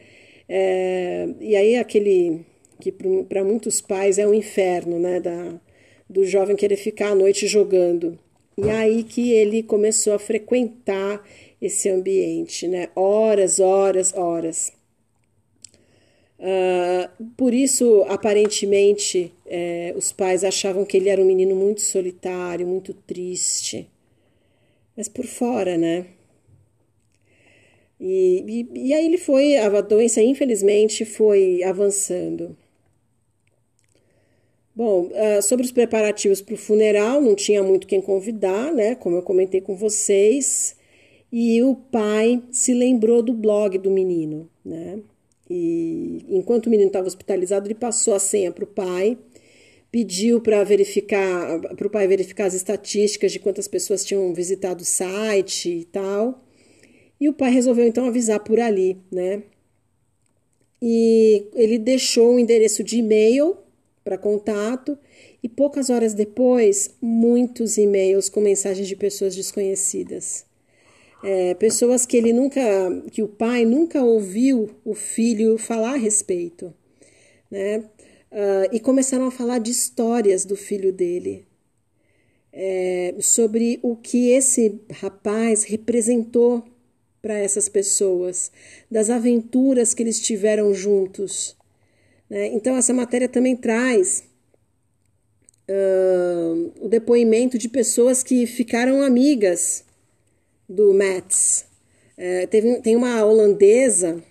É, 0.48 1.28
e 1.38 1.54
aí 1.54 1.76
aquele 1.76 2.40
que 2.80 2.90
para 3.28 3.44
muitos 3.44 3.80
pais 3.82 4.18
é 4.18 4.26
um 4.26 4.32
inferno, 4.32 4.98
né? 4.98 5.20
Da, 5.20 5.60
do 6.08 6.24
jovem 6.24 6.56
querer 6.56 6.76
ficar 6.76 7.10
à 7.10 7.14
noite 7.14 7.46
jogando. 7.46 8.18
E 8.62 8.68
aí 8.68 9.04
que 9.04 9.32
ele 9.32 9.62
começou 9.62 10.12
a 10.12 10.18
frequentar 10.18 11.26
esse 11.60 11.88
ambiente, 11.88 12.68
né? 12.68 12.88
Horas, 12.94 13.58
horas, 13.58 14.12
horas. 14.14 14.72
Uh, 16.38 17.24
por 17.36 17.54
isso, 17.54 18.02
aparentemente, 18.08 19.32
é, 19.46 19.92
os 19.96 20.12
pais 20.12 20.42
achavam 20.44 20.84
que 20.84 20.96
ele 20.96 21.08
era 21.08 21.20
um 21.20 21.26
menino 21.26 21.54
muito 21.54 21.80
solitário, 21.80 22.66
muito 22.66 22.92
triste. 22.94 23.88
Mas 24.96 25.08
por 25.08 25.26
fora, 25.26 25.76
né? 25.78 26.06
E, 27.98 28.66
e, 28.74 28.88
e 28.88 28.94
aí 28.94 29.06
ele 29.06 29.18
foi, 29.18 29.56
a 29.56 29.80
doença 29.82 30.22
infelizmente 30.22 31.04
foi 31.04 31.62
avançando. 31.62 32.56
Bom, 34.80 35.10
uh, 35.12 35.42
sobre 35.42 35.66
os 35.66 35.70
preparativos 35.70 36.40
para 36.40 36.54
o 36.54 36.56
funeral, 36.56 37.20
não 37.20 37.34
tinha 37.34 37.62
muito 37.62 37.86
quem 37.86 38.00
convidar, 38.00 38.72
né? 38.72 38.94
Como 38.94 39.14
eu 39.14 39.20
comentei 39.20 39.60
com 39.60 39.76
vocês. 39.76 40.74
E 41.30 41.62
o 41.62 41.74
pai 41.74 42.42
se 42.50 42.72
lembrou 42.72 43.22
do 43.22 43.34
blog 43.34 43.76
do 43.76 43.90
menino, 43.90 44.48
né? 44.64 45.00
E 45.50 46.24
enquanto 46.30 46.64
o 46.64 46.70
menino 46.70 46.88
estava 46.88 47.06
hospitalizado, 47.06 47.66
ele 47.66 47.74
passou 47.74 48.14
a 48.14 48.18
senha 48.18 48.50
para 48.50 48.64
o 48.64 48.66
pai, 48.66 49.18
pediu 49.92 50.40
para 50.40 50.64
verificar, 50.64 51.60
para 51.76 51.86
o 51.86 51.90
pai 51.90 52.08
verificar 52.08 52.46
as 52.46 52.54
estatísticas 52.54 53.32
de 53.32 53.38
quantas 53.38 53.68
pessoas 53.68 54.02
tinham 54.02 54.32
visitado 54.32 54.80
o 54.80 54.86
site 54.86 55.68
e 55.68 55.84
tal. 55.84 56.42
E 57.20 57.28
o 57.28 57.34
pai 57.34 57.50
resolveu 57.50 57.86
então 57.86 58.06
avisar 58.06 58.40
por 58.40 58.58
ali, 58.58 58.96
né? 59.12 59.42
E 60.80 61.48
ele 61.54 61.78
deixou 61.78 62.32
um 62.32 62.38
endereço 62.38 62.82
de 62.82 62.96
e-mail 62.96 63.58
para 64.02 64.18
contato 64.18 64.98
e 65.42 65.48
poucas 65.48 65.90
horas 65.90 66.14
depois, 66.14 66.90
muitos 67.00 67.76
e-mails 67.76 68.28
com 68.28 68.40
mensagens 68.40 68.88
de 68.88 68.96
pessoas 68.96 69.36
desconhecidas. 69.36 70.44
É, 71.22 71.54
pessoas 71.54 72.06
que 72.06 72.16
ele 72.16 72.32
nunca, 72.32 72.60
que 73.10 73.22
o 73.22 73.28
pai 73.28 73.64
nunca 73.64 74.02
ouviu 74.02 74.70
o 74.84 74.94
filho 74.94 75.58
falar 75.58 75.94
a 75.94 75.98
respeito, 75.98 76.72
né? 77.50 77.84
Uh, 78.32 78.72
e 78.72 78.78
começaram 78.78 79.26
a 79.26 79.30
falar 79.30 79.58
de 79.58 79.72
histórias 79.72 80.44
do 80.44 80.56
filho 80.56 80.92
dele, 80.92 81.44
é, 82.52 83.14
sobre 83.20 83.78
o 83.82 83.96
que 83.96 84.30
esse 84.30 84.80
rapaz 84.92 85.64
representou 85.64 86.64
para 87.20 87.38
essas 87.38 87.68
pessoas, 87.68 88.50
das 88.90 89.10
aventuras 89.10 89.92
que 89.92 90.02
eles 90.02 90.20
tiveram 90.20 90.72
juntos, 90.72 91.56
né? 92.30 92.46
Então, 92.54 92.76
essa 92.76 92.94
matéria 92.94 93.28
também 93.28 93.56
traz 93.56 94.22
uh, 95.68 96.72
o 96.80 96.88
depoimento 96.88 97.58
de 97.58 97.68
pessoas 97.68 98.22
que 98.22 98.46
ficaram 98.46 99.02
amigas 99.02 99.84
do 100.68 100.94
Mats. 100.94 101.66
É, 102.16 102.46
teve, 102.46 102.80
tem 102.80 102.94
uma 102.94 103.24
holandesa 103.24 104.22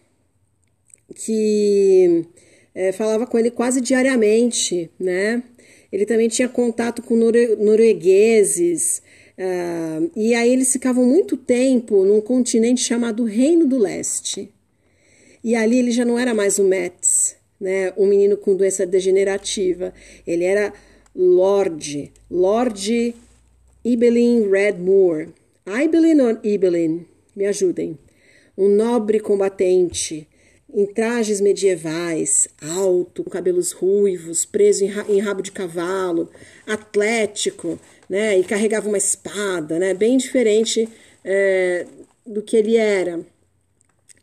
que 1.15 2.25
é, 2.73 2.91
falava 2.91 3.27
com 3.27 3.37
ele 3.37 3.51
quase 3.51 3.81
diariamente, 3.81 4.89
né? 4.99 5.43
Ele 5.91 6.05
também 6.05 6.29
tinha 6.29 6.47
contato 6.47 7.01
com 7.01 7.15
noruegueses, 7.15 9.01
uh, 9.37 10.11
e 10.15 10.35
aí 10.35 10.53
eles 10.53 10.71
ficavam 10.71 11.03
muito 11.03 11.35
tempo 11.35 12.05
num 12.05 12.21
continente 12.21 12.81
chamado 12.81 13.23
Reino 13.23 13.65
do 13.65 13.79
Leste. 13.79 14.53
E 15.43 15.55
ali 15.55 15.79
ele 15.79 15.91
já 15.91 16.05
não 16.05 16.19
era 16.19 16.33
mais 16.33 16.59
o 16.59 16.63
Mets, 16.63 16.98
né, 17.59 17.93
um 17.97 18.05
menino 18.05 18.37
com 18.37 18.55
doença 18.55 18.85
degenerativa. 18.85 19.93
Ele 20.25 20.43
era 20.43 20.73
Lord, 21.15 22.11
Lord 22.29 23.15
Ibelin 23.83 24.49
Redmoor. 24.49 25.27
Ibelin 25.65 26.21
ou 26.21 26.37
Ibelin? 26.43 27.05
Me 27.35 27.45
ajudem. 27.45 27.97
Um 28.57 28.67
nobre 28.69 29.19
combatente 29.19 30.27
em 30.73 30.85
trajes 30.85 31.41
medievais, 31.41 32.47
alto, 32.61 33.23
com 33.23 33.29
cabelos 33.29 33.71
ruivos, 33.71 34.45
preso 34.45 34.85
em, 34.85 35.19
rabo 35.19 35.41
de 35.41 35.51
cavalo, 35.51 36.29
atlético, 36.65 37.79
né, 38.07 38.37
e 38.37 38.43
carregava 38.43 38.87
uma 38.87 38.97
espada, 38.97 39.79
né, 39.79 39.93
bem 39.93 40.17
diferente 40.17 40.87
é, 41.23 41.85
do 42.25 42.41
que 42.41 42.55
ele 42.55 42.77
era. 42.77 43.19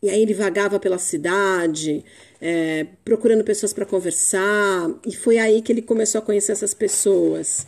E 0.06 0.10
aí 0.10 0.22
ele 0.22 0.34
vagava 0.34 0.78
pela 0.78 0.98
cidade, 0.98 2.04
é, 2.40 2.86
procurando 3.04 3.44
pessoas 3.44 3.72
para 3.72 3.84
conversar, 3.84 4.88
e 5.06 5.14
foi 5.14 5.38
aí 5.38 5.60
que 5.60 5.72
ele 5.72 5.82
começou 5.82 6.20
a 6.20 6.22
conhecer 6.22 6.52
essas 6.52 6.72
pessoas. 6.72 7.66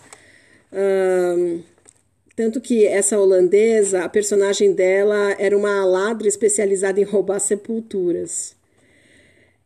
Tanto 2.36 2.60
que 2.60 2.86
essa 2.86 3.18
holandesa, 3.18 4.04
a 4.04 4.08
personagem 4.08 4.72
dela 4.72 5.34
era 5.40 5.58
uma 5.58 5.84
ladra 5.84 6.28
especializada 6.28 7.00
em 7.00 7.02
roubar 7.04 7.40
sepulturas. 7.40 8.54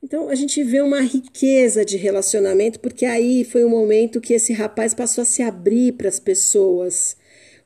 Então 0.02 0.30
a 0.30 0.34
gente 0.34 0.64
vê 0.64 0.80
uma 0.80 1.02
riqueza 1.02 1.84
de 1.84 1.98
relacionamento, 1.98 2.80
porque 2.80 3.04
aí 3.04 3.44
foi 3.44 3.62
o 3.62 3.68
momento 3.68 4.22
que 4.22 4.32
esse 4.32 4.54
rapaz 4.54 4.94
passou 4.94 5.20
a 5.20 5.26
se 5.26 5.42
abrir 5.42 5.92
para 5.92 6.08
as 6.08 6.18
pessoas 6.18 7.14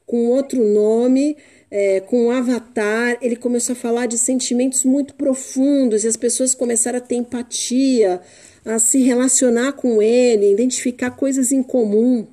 com 0.05 0.27
outro 0.27 0.63
nome, 0.65 1.37
é, 1.71 2.01
com 2.01 2.27
um 2.27 2.31
avatar. 2.31 3.19
Ele 3.21 3.37
começou 3.37 3.73
a 3.75 3.77
falar 3.77 4.07
de 4.07 4.19
sentimentos 4.19 4.85
muito 4.85 5.15
profundos 5.15 6.05
e 6.05 6.09
as 6.09 6.17
pessoas 6.17 6.55
começaram 6.55 6.99
a 6.99 7.01
ter 7.01 7.17
empatia, 7.17 8.21
a 8.65 8.79
se 8.79 9.01
relacionar 9.01 9.73
com 9.73 10.03
ele, 10.03 10.53
identificar 10.53 11.11
coisas 11.13 11.53
em 11.53 11.63
comum. 11.63 12.27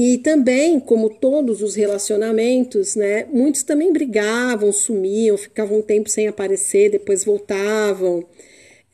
E 0.00 0.18
também, 0.18 0.78
como 0.78 1.10
todos 1.10 1.60
os 1.60 1.74
relacionamentos, 1.74 2.94
né, 2.94 3.26
muitos 3.32 3.64
também 3.64 3.92
brigavam, 3.92 4.70
sumiam, 4.72 5.36
ficavam 5.36 5.78
um 5.78 5.82
tempo 5.82 6.08
sem 6.08 6.28
aparecer, 6.28 6.90
depois 6.90 7.24
voltavam. 7.24 8.24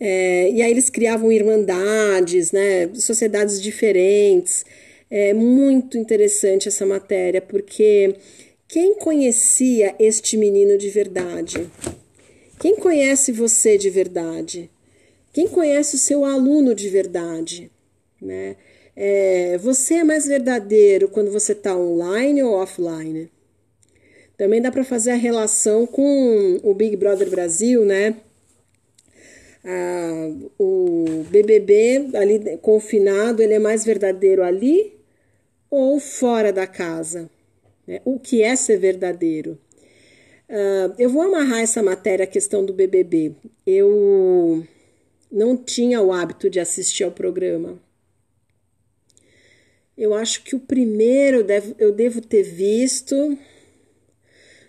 É, 0.00 0.50
e 0.50 0.62
aí 0.62 0.70
eles 0.70 0.88
criavam 0.88 1.30
irmandades, 1.30 2.52
né, 2.52 2.88
sociedades 2.94 3.60
diferentes. 3.60 4.64
É 5.10 5.34
muito 5.34 5.98
interessante 5.98 6.68
essa 6.68 6.86
matéria, 6.86 7.40
porque 7.42 8.16
quem 8.74 8.92
conhecia 8.96 9.94
este 10.00 10.36
menino 10.36 10.76
de 10.76 10.90
verdade? 10.90 11.70
Quem 12.58 12.74
conhece 12.74 13.30
você 13.30 13.78
de 13.78 13.88
verdade? 13.88 14.68
Quem 15.32 15.46
conhece 15.46 15.94
o 15.94 15.98
seu 15.98 16.24
aluno 16.24 16.74
de 16.74 16.88
verdade? 16.88 17.70
Né? 18.20 18.56
É, 18.96 19.56
você 19.58 19.94
é 19.94 20.02
mais 20.02 20.26
verdadeiro 20.26 21.08
quando 21.08 21.30
você 21.30 21.52
está 21.52 21.76
online 21.76 22.42
ou 22.42 22.52
offline? 22.52 23.30
Também 24.36 24.60
dá 24.60 24.72
para 24.72 24.82
fazer 24.82 25.12
a 25.12 25.14
relação 25.14 25.86
com 25.86 26.58
o 26.60 26.74
Big 26.74 26.96
Brother 26.96 27.30
Brasil, 27.30 27.84
né? 27.84 28.16
Ah, 29.64 30.32
o 30.58 31.24
BBB 31.30 32.08
ali 32.14 32.58
confinado, 32.60 33.40
ele 33.40 33.54
é 33.54 33.60
mais 33.60 33.84
verdadeiro 33.84 34.42
ali 34.42 34.98
ou 35.70 36.00
fora 36.00 36.52
da 36.52 36.66
casa? 36.66 37.30
Né? 37.86 38.00
O 38.04 38.18
que 38.18 38.42
é 38.42 38.54
ser 38.56 38.78
verdadeiro? 38.78 39.58
Uh, 40.48 40.94
eu 40.98 41.08
vou 41.08 41.22
amarrar 41.22 41.60
essa 41.60 41.82
matéria 41.82 42.24
à 42.24 42.26
questão 42.26 42.64
do 42.64 42.72
BBB. 42.72 43.34
Eu 43.66 44.66
não 45.30 45.56
tinha 45.56 46.00
o 46.00 46.12
hábito 46.12 46.48
de 46.48 46.60
assistir 46.60 47.04
ao 47.04 47.10
programa. 47.10 47.78
Eu 49.96 50.12
acho 50.14 50.42
que 50.42 50.56
o 50.56 50.60
primeiro 50.60 51.44
deve, 51.44 51.74
eu 51.78 51.92
devo 51.92 52.20
ter 52.20 52.42
visto, 52.42 53.38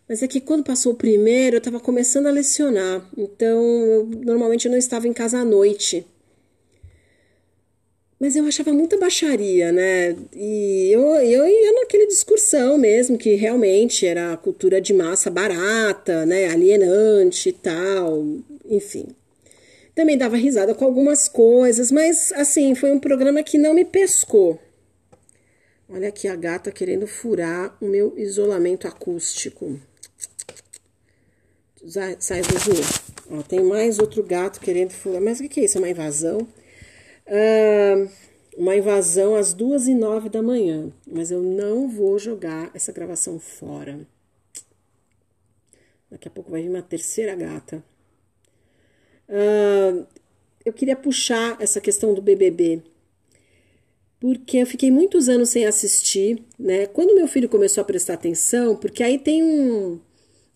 mas 0.08 0.22
é 0.22 0.28
que 0.28 0.40
quando 0.40 0.64
passou 0.64 0.94
o 0.94 0.96
primeiro 0.98 1.56
eu 1.56 1.58
estava 1.58 1.80
começando 1.80 2.28
a 2.28 2.32
lecionar, 2.32 3.10
então 3.18 3.64
eu, 3.86 4.06
normalmente 4.06 4.66
eu 4.66 4.72
não 4.72 4.78
estava 4.78 5.08
em 5.08 5.14
casa 5.14 5.40
à 5.40 5.46
noite. 5.46 6.06
Mas 8.20 8.36
eu 8.36 8.46
achava 8.46 8.72
muita 8.72 8.98
baixaria, 8.98 9.72
né? 9.72 10.16
E 10.34 10.90
eu, 10.92 11.02
eu 11.16 11.48
ia 11.48 11.72
naquele 11.74 12.08
discursão 12.08 12.78
mesmo, 12.78 13.18
que 13.18 13.36
realmente 13.36 14.06
era 14.06 14.38
cultura 14.38 14.80
de 14.80 14.94
massa 14.94 15.30
barata, 15.30 16.26
né? 16.26 16.48
Alienante 16.48 17.50
e 17.50 17.54
tal, 17.54 18.26
enfim. 18.70 19.08
Também 19.94 20.18
dava 20.18 20.38
risada 20.38 20.74
com 20.74 20.86
algumas 20.86 21.28
coisas, 21.28 21.92
mas 21.92 22.32
assim, 22.34 22.74
foi 22.74 22.92
um 22.92 23.00
programa 23.00 23.44
que 23.44 23.58
não 23.58 23.74
me 23.74 23.84
pescou. 23.84 24.60
Olha 25.88 26.10
aqui 26.10 26.28
a 26.28 26.36
gata 26.36 26.72
querendo 26.72 27.06
furar 27.06 27.78
o 27.82 27.86
meu 27.86 28.18
isolamento 28.18 28.88
acústico. 28.88 29.80
Sai, 31.86 32.18
sai 32.20 32.42
Ó, 33.30 33.42
tem 33.44 33.62
mais 33.62 34.00
outro 34.00 34.24
gato 34.24 34.60
querendo 34.60 34.92
furar. 34.92 35.22
Mas 35.22 35.40
o 35.40 35.44
que, 35.44 35.50
que 35.50 35.60
é 35.60 35.66
isso? 35.66 35.78
É 35.78 35.82
uma 35.82 35.90
invasão? 35.90 36.48
Uh, 37.28 38.10
uma 38.58 38.76
invasão 38.76 39.36
às 39.36 39.54
duas 39.54 39.88
e 39.88 39.94
nove 39.94 40.30
da 40.30 40.42
manhã. 40.42 40.92
Mas 41.06 41.32
eu 41.32 41.42
não 41.42 41.90
vou 41.90 42.18
jogar 42.18 42.72
essa 42.74 42.92
gravação 42.92 43.40
fora. 43.40 44.08
Daqui 46.10 46.28
a 46.28 46.32
pouco 46.32 46.52
vai 46.52 46.62
vir 46.62 46.70
uma 46.70 46.82
terceira 46.82 47.36
gata. 47.36 47.84
Uh, 49.28 50.06
eu 50.64 50.72
queria 50.72 50.96
puxar 50.96 51.58
essa 51.60 51.82
questão 51.82 52.14
do 52.14 52.22
BBB, 52.22 52.82
porque 54.20 54.58
eu 54.58 54.66
fiquei 54.66 54.90
muitos 54.90 55.30
anos 55.30 55.50
sem 55.50 55.66
assistir, 55.66 56.44
né? 56.58 56.88
Quando 56.88 57.16
meu 57.16 57.28
filho 57.28 57.50
começou 57.50 57.82
a 57.82 57.86
prestar 57.86 58.14
atenção, 58.14 58.76
porque 58.76 59.04
aí 59.04 59.20
tem 59.20 59.44
um, 59.44 60.00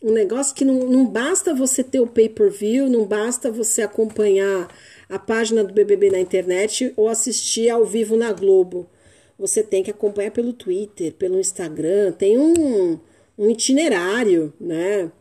um 0.01 0.11
negócio 0.11 0.55
que 0.55 0.65
não, 0.65 0.79
não 0.87 1.05
basta 1.05 1.53
você 1.53 1.83
ter 1.83 1.99
o 1.99 2.07
pay-per-view, 2.07 2.89
não 2.89 3.05
basta 3.05 3.51
você 3.51 3.81
acompanhar 3.81 4.67
a 5.09 5.17
página 5.17 5.63
do 5.63 5.73
BBB 5.73 6.11
na 6.11 6.19
internet 6.19 6.93
ou 6.95 7.09
assistir 7.09 7.69
ao 7.69 7.83
vivo 7.83 8.15
na 8.15 8.31
Globo. 8.31 8.87
Você 9.37 9.63
tem 9.63 9.81
que 9.81 9.91
acompanhar 9.91 10.31
pelo 10.31 10.53
Twitter, 10.53 11.13
pelo 11.13 11.39
Instagram, 11.39 12.11
tem 12.11 12.37
um, 12.37 12.99
um 13.37 13.49
itinerário, 13.49 14.53
né? 14.59 15.11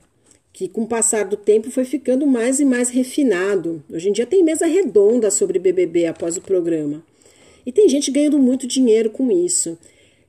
que 0.58 0.68
com 0.68 0.82
o 0.82 0.88
passar 0.88 1.24
do 1.24 1.36
tempo 1.36 1.70
foi 1.70 1.84
ficando 1.84 2.26
mais 2.26 2.58
e 2.58 2.64
mais 2.64 2.90
refinado. 2.90 3.80
Hoje 3.88 4.08
em 4.08 4.12
dia 4.12 4.26
tem 4.26 4.42
mesa 4.42 4.66
redonda 4.66 5.30
sobre 5.30 5.56
BBB 5.56 6.06
após 6.06 6.36
o 6.36 6.42
programa. 6.42 7.00
E 7.64 7.70
tem 7.70 7.88
gente 7.88 8.10
ganhando 8.10 8.40
muito 8.40 8.66
dinheiro 8.66 9.08
com 9.08 9.30
isso. 9.30 9.78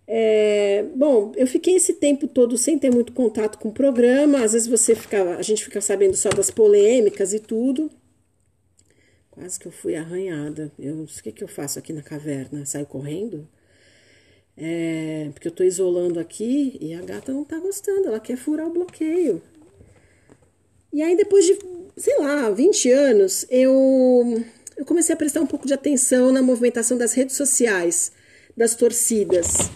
É, 0.07 0.85
bom, 0.95 1.31
eu 1.35 1.47
fiquei 1.47 1.75
esse 1.75 1.93
tempo 1.93 2.27
todo 2.27 2.59
sem 2.59 2.77
ter 2.77 2.91
muito 2.93 3.11
contato 3.11 3.57
com 3.57 3.69
o 3.69 3.73
programa. 3.73 4.43
Às 4.43 4.53
vezes 4.53 4.67
você 4.67 4.93
fica, 4.93 5.35
a 5.35 5.41
gente 5.41 5.63
fica 5.63 5.81
sabendo 5.81 6.15
só 6.15 6.29
das 6.29 6.51
polêmicas 6.51 7.33
e 7.33 7.39
tudo. 7.39 7.89
Quase 9.39 9.57
que 9.57 9.67
eu 9.67 9.71
fui 9.71 9.95
arranhada. 9.95 10.69
Eu, 10.77 11.03
o 11.03 11.07
que, 11.07 11.31
que 11.31 11.41
eu 11.41 11.47
faço 11.47 11.79
aqui 11.79 11.93
na 11.93 12.01
caverna? 12.01 12.65
Saio 12.65 12.85
correndo? 12.85 13.47
É, 14.57 15.29
porque 15.31 15.47
eu 15.47 15.51
tô 15.51 15.63
isolando 15.63 16.19
aqui 16.19 16.77
e 16.81 16.93
a 16.93 17.01
gata 17.01 17.31
não 17.31 17.45
tá 17.45 17.57
gostando, 17.57 18.09
ela 18.09 18.19
quer 18.19 18.35
furar 18.35 18.67
o 18.67 18.73
bloqueio. 18.73 19.41
E 20.91 21.01
aí, 21.01 21.15
depois 21.15 21.45
de, 21.45 21.57
sei 21.95 22.19
lá, 22.19 22.49
20 22.49 22.91
anos, 22.91 23.45
eu, 23.49 24.43
eu 24.75 24.83
comecei 24.83 25.13
a 25.13 25.17
prestar 25.17 25.39
um 25.39 25.47
pouco 25.47 25.65
de 25.65 25.73
atenção 25.73 26.33
na 26.33 26.41
movimentação 26.41 26.97
das 26.97 27.13
redes 27.13 27.37
sociais, 27.37 28.11
das 28.57 28.75
torcidas. 28.75 29.71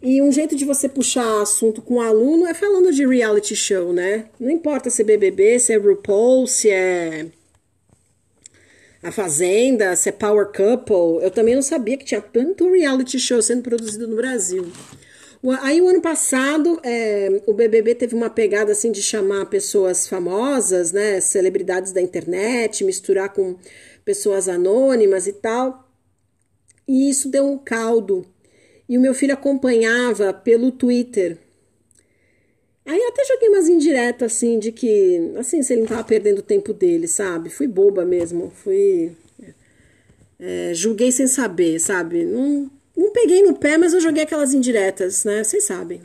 E 0.00 0.22
um 0.22 0.32
jeito 0.32 0.56
de 0.56 0.64
você 0.64 0.88
puxar 0.88 1.42
assunto 1.42 1.82
com 1.82 1.96
o 1.96 2.00
aluno 2.00 2.46
é 2.46 2.54
falando 2.54 2.90
de 2.90 3.06
reality 3.06 3.54
show, 3.54 3.92
né? 3.92 4.30
Não 4.40 4.50
importa 4.50 4.88
se 4.88 5.02
é 5.02 5.04
BBB, 5.04 5.58
se 5.58 5.74
é 5.74 5.76
RuPaul, 5.76 6.46
se 6.46 6.70
é 6.70 7.26
A 9.02 9.10
Fazenda, 9.10 9.96
se 9.96 10.08
é 10.08 10.12
Power 10.12 10.46
Couple. 10.46 11.24
Eu 11.24 11.30
também 11.30 11.56
não 11.56 11.62
sabia 11.62 11.96
que 11.96 12.04
tinha 12.04 12.20
tanto 12.20 12.70
reality 12.70 13.18
show 13.18 13.42
sendo 13.42 13.62
produzido 13.62 14.06
no 14.06 14.14
Brasil. 14.14 14.70
Aí 15.60 15.80
o 15.80 15.88
ano 15.88 16.00
passado 16.00 16.78
é, 16.84 17.42
o 17.46 17.52
BBB 17.52 17.96
teve 17.96 18.14
uma 18.14 18.30
pegada 18.30 18.70
assim 18.70 18.92
de 18.92 19.02
chamar 19.02 19.46
pessoas 19.46 20.06
famosas, 20.06 20.92
né, 20.92 21.20
celebridades 21.20 21.90
da 21.90 22.00
internet, 22.00 22.84
misturar 22.84 23.32
com 23.32 23.56
pessoas 24.04 24.48
anônimas 24.48 25.26
e 25.26 25.32
tal. 25.32 25.90
E 26.86 27.10
isso 27.10 27.28
deu 27.28 27.44
um 27.44 27.58
caldo. 27.58 28.24
E 28.88 28.96
o 28.96 29.00
meu 29.00 29.14
filho 29.14 29.34
acompanhava 29.34 30.32
pelo 30.32 30.70
Twitter. 30.70 31.38
Aí 32.84 33.00
até 33.02 33.24
joguei 33.24 33.48
umas 33.48 33.68
indiretas 33.68 34.32
assim 34.32 34.58
de 34.58 34.72
que, 34.72 35.32
assim, 35.36 35.62
se 35.62 35.72
ele 35.72 35.82
não 35.82 35.88
tava 35.88 36.04
perdendo 36.04 36.38
o 36.38 36.42
tempo 36.42 36.72
dele, 36.72 37.06
sabe? 37.06 37.48
Fui 37.50 37.66
boba 37.66 38.04
mesmo, 38.04 38.50
fui 38.50 39.16
é, 40.38 40.74
julguei 40.74 41.12
sem 41.12 41.26
saber, 41.26 41.78
sabe? 41.78 42.24
Não 42.24 42.70
não 42.96 43.10
peguei 43.10 43.42
no 43.42 43.56
pé, 43.56 43.78
mas 43.78 43.94
eu 43.94 44.00
joguei 44.00 44.22
aquelas 44.22 44.52
indiretas, 44.52 45.24
né? 45.24 45.42
Vocês 45.42 45.64
sabem. 45.64 46.02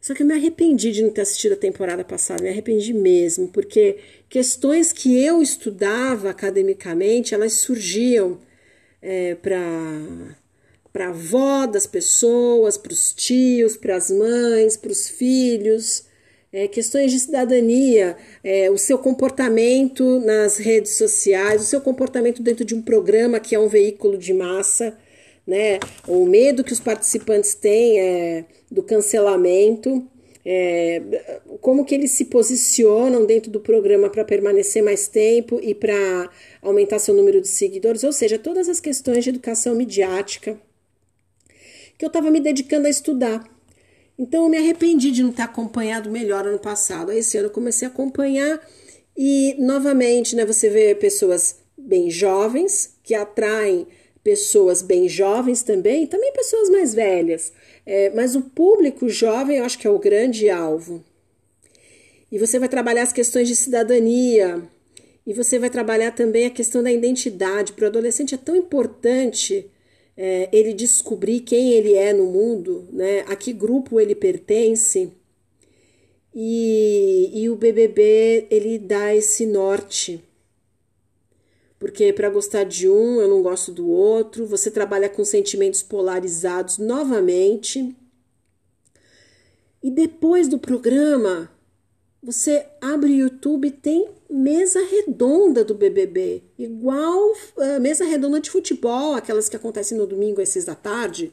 Só 0.00 0.14
que 0.14 0.22
eu 0.22 0.26
me 0.26 0.34
arrependi 0.34 0.92
de 0.92 1.02
não 1.02 1.10
ter 1.10 1.22
assistido 1.22 1.52
a 1.52 1.56
temporada 1.56 2.04
passada, 2.04 2.42
me 2.42 2.48
arrependi 2.48 2.92
mesmo, 2.94 3.48
porque 3.48 3.98
questões 4.28 4.92
que 4.92 5.22
eu 5.22 5.42
estudava 5.42 6.30
academicamente, 6.30 7.34
elas 7.34 7.54
surgiam 7.54 8.38
é, 9.02 9.34
para 9.34 9.60
para 10.92 11.06
a 11.06 11.10
avó 11.10 11.66
das 11.66 11.86
pessoas, 11.86 12.76
para 12.76 12.92
os 12.92 13.12
tios, 13.12 13.76
para 13.76 13.96
as 13.96 14.10
mães, 14.10 14.76
para 14.76 14.90
os 14.90 15.08
filhos, 15.08 16.04
é, 16.52 16.66
questões 16.66 17.12
de 17.12 17.20
cidadania, 17.20 18.16
é, 18.42 18.70
o 18.70 18.78
seu 18.78 18.98
comportamento 18.98 20.20
nas 20.20 20.56
redes 20.56 20.96
sociais, 20.96 21.62
o 21.62 21.66
seu 21.66 21.80
comportamento 21.80 22.42
dentro 22.42 22.64
de 22.64 22.74
um 22.74 22.82
programa 22.82 23.38
que 23.38 23.54
é 23.54 23.58
um 23.58 23.68
veículo 23.68 24.18
de 24.18 24.34
massa 24.34 24.96
né? 25.50 25.80
O 26.06 26.24
medo 26.26 26.62
que 26.62 26.72
os 26.72 26.78
participantes 26.78 27.54
têm 27.54 27.98
é, 27.98 28.44
do 28.70 28.84
cancelamento, 28.84 30.06
é, 30.44 31.02
como 31.60 31.84
que 31.84 31.94
eles 31.94 32.12
se 32.12 32.26
posicionam 32.26 33.26
dentro 33.26 33.50
do 33.50 33.60
programa 33.60 34.08
para 34.08 34.24
permanecer 34.24 34.80
mais 34.80 35.08
tempo 35.08 35.58
e 35.60 35.74
para 35.74 36.30
aumentar 36.62 37.00
seu 37.00 37.14
número 37.14 37.40
de 37.40 37.48
seguidores, 37.48 38.04
ou 38.04 38.12
seja, 38.12 38.38
todas 38.38 38.68
as 38.68 38.80
questões 38.80 39.24
de 39.24 39.30
educação 39.30 39.74
midiática 39.74 40.56
que 42.00 42.04
eu 42.06 42.08
estava 42.08 42.30
me 42.30 42.40
dedicando 42.40 42.86
a 42.86 42.90
estudar. 42.90 43.44
Então 44.18 44.44
eu 44.44 44.48
me 44.48 44.56
arrependi 44.56 45.10
de 45.10 45.22
não 45.22 45.30
ter 45.30 45.42
acompanhado 45.42 46.10
melhor 46.10 46.46
ano 46.46 46.58
passado. 46.58 47.10
Aí 47.10 47.18
esse 47.18 47.36
ano 47.36 47.48
eu 47.48 47.52
comecei 47.52 47.86
a 47.86 47.90
acompanhar 47.90 48.58
E 49.14 49.54
novamente, 49.58 50.34
né, 50.34 50.46
você 50.46 50.70
vê 50.70 50.94
pessoas 50.94 51.56
bem 51.76 52.10
jovens 52.10 52.96
que 53.02 53.14
atraem 53.14 53.86
pessoas 54.24 54.80
bem 54.80 55.10
jovens 55.10 55.62
também, 55.62 56.06
também 56.06 56.32
pessoas 56.32 56.70
mais 56.70 56.94
velhas. 56.94 57.52
É, 57.84 58.08
mas 58.14 58.34
o 58.34 58.40
público 58.40 59.06
jovem 59.06 59.58
eu 59.58 59.64
acho 59.64 59.78
que 59.78 59.86
é 59.86 59.90
o 59.90 59.98
grande 59.98 60.48
alvo. 60.48 61.04
E 62.32 62.38
você 62.38 62.58
vai 62.58 62.68
trabalhar 62.70 63.02
as 63.02 63.12
questões 63.12 63.46
de 63.46 63.56
cidadania, 63.56 64.62
e 65.26 65.34
você 65.34 65.58
vai 65.58 65.68
trabalhar 65.68 66.12
também 66.12 66.46
a 66.46 66.50
questão 66.50 66.82
da 66.82 66.90
identidade. 66.90 67.74
Para 67.74 67.84
o 67.84 67.88
adolescente 67.88 68.34
é 68.34 68.38
tão 68.38 68.56
importante 68.56 69.70
é, 70.22 70.50
ele 70.52 70.74
descobrir 70.74 71.40
quem 71.40 71.72
ele 71.72 71.94
é 71.94 72.12
no 72.12 72.26
mundo, 72.26 72.86
né? 72.92 73.20
a 73.20 73.34
que 73.34 73.54
grupo 73.54 73.98
ele 73.98 74.14
pertence. 74.14 75.10
E, 76.34 77.30
e 77.32 77.48
o 77.48 77.56
BBB 77.56 78.46
ele 78.50 78.78
dá 78.78 79.14
esse 79.14 79.46
norte. 79.46 80.22
Porque 81.78 82.12
para 82.12 82.28
gostar 82.28 82.64
de 82.64 82.86
um, 82.86 83.18
eu 83.18 83.28
não 83.28 83.42
gosto 83.42 83.72
do 83.72 83.88
outro. 83.88 84.44
Você 84.44 84.70
trabalha 84.70 85.08
com 85.08 85.24
sentimentos 85.24 85.82
polarizados 85.82 86.76
novamente. 86.76 87.96
E 89.82 89.90
depois 89.90 90.48
do 90.48 90.58
programa, 90.58 91.50
você 92.22 92.66
abre 92.80 93.12
o 93.12 93.16
YouTube 93.16 93.70
tem 93.70 94.08
mesa 94.28 94.80
redonda 94.84 95.64
do 95.64 95.74
BBB, 95.74 96.42
igual 96.58 97.32
uh, 97.56 97.80
mesa 97.80 98.04
redonda 98.04 98.40
de 98.40 98.50
futebol, 98.50 99.14
aquelas 99.14 99.48
que 99.48 99.56
acontecem 99.56 99.96
no 99.96 100.06
domingo 100.06 100.40
às 100.40 100.50
seis 100.50 100.64
da 100.64 100.74
tarde. 100.74 101.32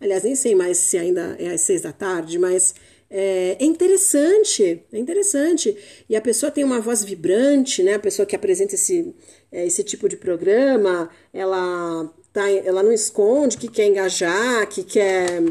Aliás, 0.00 0.24
nem 0.24 0.34
sei 0.34 0.54
mais 0.54 0.78
se 0.78 0.98
ainda 0.98 1.36
é 1.38 1.48
às 1.48 1.60
seis 1.60 1.82
da 1.82 1.92
tarde, 1.92 2.38
mas 2.38 2.74
é, 3.16 3.56
é, 3.60 3.64
interessante, 3.64 4.82
é 4.92 4.98
interessante. 4.98 5.76
E 6.08 6.16
a 6.16 6.20
pessoa 6.20 6.50
tem 6.50 6.64
uma 6.64 6.80
voz 6.80 7.04
vibrante, 7.04 7.82
né? 7.82 7.94
A 7.94 7.98
pessoa 7.98 8.26
que 8.26 8.34
apresenta 8.34 8.74
esse, 8.74 9.14
é, 9.52 9.66
esse 9.66 9.84
tipo 9.84 10.08
de 10.08 10.16
programa, 10.16 11.08
ela, 11.32 12.12
tá, 12.32 12.50
ela 12.50 12.82
não 12.82 12.92
esconde 12.92 13.56
que 13.56 13.68
quer 13.68 13.86
engajar, 13.86 14.68
que 14.68 14.82
quer 14.82 15.42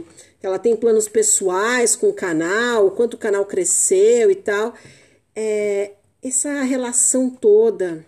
ela 0.43 0.59
tem 0.59 0.75
planos 0.75 1.07
pessoais 1.07 1.95
com 1.95 2.09
o 2.09 2.13
canal, 2.13 2.85
o 2.85 2.91
quanto 2.91 3.13
o 3.13 3.17
canal 3.17 3.45
cresceu 3.45 4.29
e 4.29 4.35
tal. 4.35 4.73
É, 5.33 5.93
essa 6.21 6.61
relação 6.63 7.29
toda. 7.29 8.05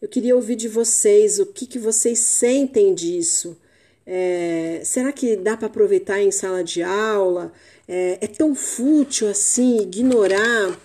Eu 0.00 0.08
queria 0.08 0.34
ouvir 0.34 0.56
de 0.56 0.66
vocês 0.66 1.38
o 1.38 1.46
que, 1.46 1.66
que 1.66 1.78
vocês 1.78 2.18
sentem 2.20 2.94
disso. 2.94 3.56
É, 4.06 4.80
será 4.82 5.12
que 5.12 5.36
dá 5.36 5.56
para 5.56 5.66
aproveitar 5.66 6.22
em 6.22 6.30
sala 6.30 6.64
de 6.64 6.82
aula? 6.82 7.52
É, 7.86 8.18
é 8.22 8.26
tão 8.26 8.54
fútil 8.54 9.28
assim 9.28 9.82
ignorar 9.82 10.78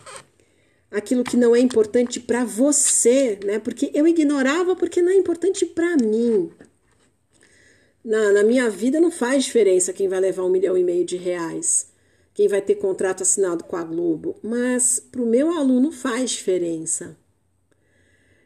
aquilo 0.91 1.23
que 1.23 1.37
não 1.37 1.55
é 1.55 1.59
importante 1.59 2.19
para 2.19 2.43
você, 2.43 3.39
né? 3.45 3.57
Porque 3.59 3.89
eu 3.93 4.05
ignorava 4.05 4.75
porque 4.75 5.01
não 5.01 5.11
é 5.11 5.15
importante 5.15 5.65
para 5.65 5.95
mim. 5.95 6.51
Na, 8.03 8.31
na 8.31 8.43
minha 8.43 8.69
vida 8.69 8.99
não 8.99 9.11
faz 9.11 9.43
diferença 9.43 9.93
quem 9.93 10.07
vai 10.07 10.19
levar 10.19 10.43
um 10.43 10.49
milhão 10.49 10.75
e 10.77 10.83
meio 10.83 11.05
de 11.05 11.17
reais, 11.17 11.87
quem 12.33 12.47
vai 12.47 12.61
ter 12.61 12.75
contrato 12.75 13.21
assinado 13.21 13.63
com 13.63 13.75
a 13.75 13.83
Globo, 13.83 14.35
mas 14.41 14.99
para 14.99 15.21
o 15.21 15.25
meu 15.25 15.51
aluno 15.51 15.91
faz 15.91 16.31
diferença. 16.31 17.15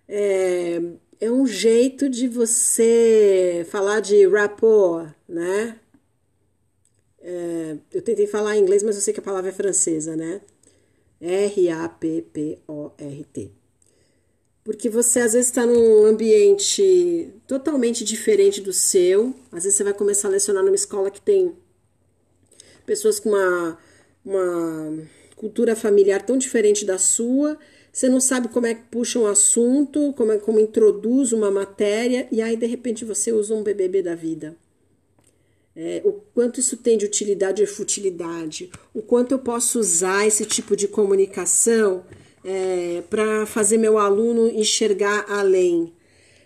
É, 0.08 0.82
é 1.20 1.32
um 1.32 1.48
jeito 1.48 2.10
de 2.10 2.28
você 2.28 3.66
falar 3.70 4.02
de 4.02 4.28
rapport, 4.28 5.10
né? 5.28 5.80
É, 7.22 7.78
eu 7.94 8.02
tentei 8.02 8.28
falar 8.28 8.56
em 8.58 8.62
inglês, 8.62 8.84
mas 8.84 8.96
eu 8.96 9.02
sei 9.02 9.14
que 9.14 9.20
a 9.20 9.24
palavra 9.24 9.50
é 9.50 9.54
francesa, 9.54 10.16
né? 10.16 10.42
R-A-P-P-O-R-T 11.22 12.06
porque 14.66 14.90
você 14.90 15.20
às 15.20 15.34
vezes 15.34 15.48
está 15.48 15.64
num 15.64 16.06
ambiente 16.08 17.32
totalmente 17.48 18.04
diferente 18.04 18.60
do 18.60 18.74
seu. 18.74 19.34
Às 19.52 19.64
vezes 19.64 19.78
você 19.78 19.84
vai 19.84 19.94
começar 19.94 20.28
a 20.28 20.32
lecionar 20.32 20.64
numa 20.64 20.76
escola 20.76 21.12
que 21.12 21.22
tem 21.22 21.54
pessoas 22.84 23.20
com 23.20 23.30
uma, 23.30 23.78
uma 24.26 25.08
cultura 25.36 25.76
familiar 25.76 26.26
tão 26.26 26.36
diferente 26.36 26.84
da 26.84 26.98
sua. 26.98 27.60
Você 27.94 28.10
não 28.10 28.20
sabe 28.20 28.48
como 28.48 28.66
é 28.66 28.74
que 28.74 28.82
puxa 28.90 29.20
um 29.20 29.28
assunto, 29.28 30.12
como, 30.18 30.32
é, 30.32 30.40
como 30.40 30.60
introduz 30.60 31.32
uma 31.32 31.52
matéria, 31.52 32.28
e 32.32 32.42
aí 32.42 32.58
de 32.58 32.66
repente 32.66 33.06
você 33.06 33.32
usa 33.32 33.54
um 33.54 33.62
BBB 33.62 34.02
da 34.02 34.16
vida. 34.16 34.58
É, 35.76 36.02
o 36.04 36.14
quanto 36.34 36.60
isso 36.60 36.78
tem 36.78 36.98
de 36.98 37.06
utilidade 37.06 37.62
e 37.62 37.68
futilidade, 37.68 38.72
o 38.96 39.02
quanto 39.04 39.34
eu 39.34 39.40
posso 39.40 39.80
usar 39.80 40.26
esse 40.26 40.44
tipo 40.44 40.76
de 40.76 40.88
comunicação 40.88 42.04
é, 42.46 43.02
para 43.10 43.48
fazer 43.48 43.78
meu 43.78 43.98
aluno 43.98 44.48
enxergar 44.48 45.26
além, 45.28 45.92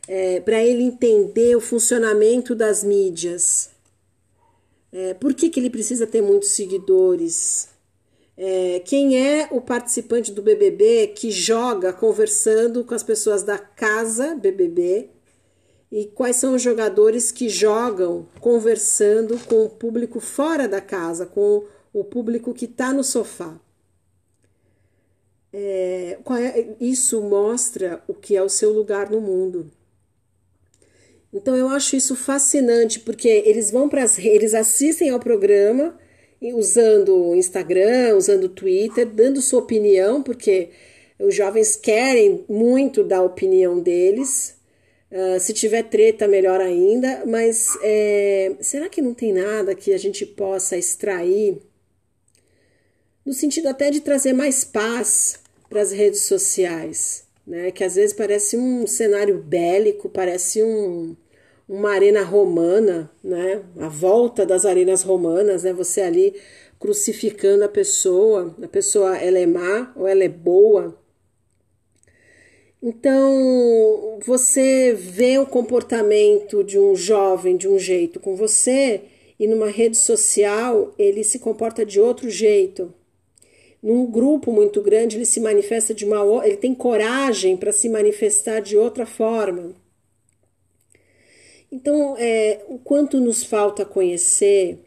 é, 0.07 0.39
para 0.39 0.63
ele 0.63 0.81
entender 0.83 1.55
o 1.57 1.62
funcionamento 1.62 2.55
das 2.55 2.83
mídias. 2.83 3.69
É, 4.91 5.13
por 5.13 5.33
que, 5.33 5.49
que 5.49 5.59
ele 5.59 5.69
precisa 5.69 6.07
ter 6.07 6.21
muitos 6.21 6.51
seguidores? 6.51 7.67
É, 8.38 8.81
quem 8.85 9.19
é 9.19 9.49
o 9.51 9.59
participante 9.59 10.31
do 10.31 10.41
BBB 10.41 11.07
que 11.07 11.29
joga 11.29 11.91
conversando 11.91 12.85
com 12.85 12.95
as 12.95 13.03
pessoas 13.03 13.43
da 13.43 13.57
casa 13.57 14.33
BBB? 14.35 15.09
E 15.91 16.05
quais 16.05 16.38
são 16.38 16.55
os 16.55 16.62
jogadores 16.62 17.31
que 17.31 17.49
jogam 17.49 18.25
conversando 18.39 19.38
com 19.47 19.65
o 19.65 19.69
público 19.69 20.19
fora 20.19 20.67
da 20.67 20.79
casa, 20.79 21.25
com 21.25 21.65
o 21.91 22.03
público 22.03 22.53
que 22.53 22.65
está 22.65 22.93
no 22.93 23.03
sofá? 23.03 23.59
É, 25.51 26.17
é, 26.31 26.67
isso 26.79 27.21
mostra 27.21 28.03
o 28.07 28.13
que 28.13 28.35
é 28.35 28.43
o 28.43 28.49
seu 28.49 28.71
lugar 28.71 29.09
no 29.09 29.19
mundo. 29.19 29.71
Então 31.33 31.55
eu 31.55 31.67
acho 31.69 31.95
isso 31.95 32.15
fascinante 32.15 32.99
porque 32.99 33.27
eles 33.27 33.71
vão 33.71 33.88
para 33.88 34.05
eles 34.17 34.53
assistem 34.53 35.09
ao 35.09 35.19
programa 35.19 35.97
usando 36.53 37.35
Instagram, 37.35 38.15
usando 38.15 38.49
Twitter, 38.49 39.05
dando 39.05 39.41
sua 39.41 39.59
opinião, 39.59 40.23
porque 40.23 40.69
os 41.19 41.35
jovens 41.35 41.75
querem 41.75 42.45
muito 42.47 43.03
dar 43.03 43.17
a 43.17 43.23
opinião 43.23 43.79
deles. 43.79 44.57
Uh, 45.12 45.39
se 45.39 45.53
tiver 45.53 45.83
treta, 45.83 46.27
melhor 46.27 46.62
ainda. 46.62 47.23
Mas 47.25 47.77
é, 47.83 48.55
será 48.62 48.88
que 48.88 49.01
não 49.01 49.13
tem 49.13 49.33
nada 49.33 49.75
que 49.75 49.91
a 49.93 49.97
gente 49.97 50.25
possa 50.25 50.77
extrair 50.77 51.62
no 53.29 53.33
sentido 53.35 53.67
até 53.67 53.91
de 53.91 54.01
trazer 54.01 54.33
mais 54.33 54.65
paz 54.65 55.39
para 55.69 55.83
as 55.83 55.91
redes 55.91 56.21
sociais, 56.21 57.27
né? 57.45 57.69
Que 57.69 57.83
às 57.83 57.93
vezes 57.93 58.11
parece 58.11 58.57
um 58.57 58.87
cenário 58.87 59.37
bélico, 59.37 60.09
parece 60.09 60.63
um, 60.63 61.15
uma 61.67 61.91
arena 61.91 62.23
romana, 62.23 63.11
né? 63.23 63.61
A 63.77 63.87
volta 63.87 64.47
das 64.47 64.65
arenas 64.65 65.03
romanas, 65.03 65.61
né? 65.61 65.71
Você 65.73 66.01
ali 66.01 66.33
crucificando 66.79 67.63
a 67.63 67.69
pessoa, 67.69 68.55
a 68.63 68.67
pessoa 68.67 69.15
ela 69.15 69.37
é 69.37 69.45
má 69.45 69.93
ou 69.95 70.07
ela 70.07 70.23
é 70.23 70.27
boa. 70.27 70.97
Então, 72.81 74.17
você 74.25 74.91
vê 74.91 75.37
o 75.37 75.45
comportamento 75.45 76.63
de 76.63 76.79
um 76.79 76.95
jovem 76.95 77.57
de 77.57 77.67
um 77.67 77.77
jeito 77.77 78.19
com 78.19 78.35
você 78.35 79.03
e 79.39 79.45
numa 79.45 79.69
rede 79.69 79.97
social 79.97 80.95
ele 80.97 81.23
se 81.23 81.37
comporta 81.37 81.85
de 81.85 81.99
outro 81.99 82.27
jeito. 82.27 82.91
Num 83.81 84.05
grupo 84.05 84.51
muito 84.51 84.81
grande, 84.81 85.17
ele 85.17 85.25
se 85.25 85.39
manifesta 85.39 85.93
de 85.93 86.05
uma 86.05 86.45
ele 86.45 86.57
tem 86.57 86.75
coragem 86.75 87.55
para 87.55 87.71
se 87.71 87.87
manifestar 87.87 88.59
de 88.59 88.77
outra 88.77 89.05
forma. 89.05 89.73
Então, 91.71 92.15
é, 92.17 92.61
o 92.67 92.77
quanto 92.79 93.19
nos 93.19 93.43
falta 93.43 93.85
conhecer 93.85 94.79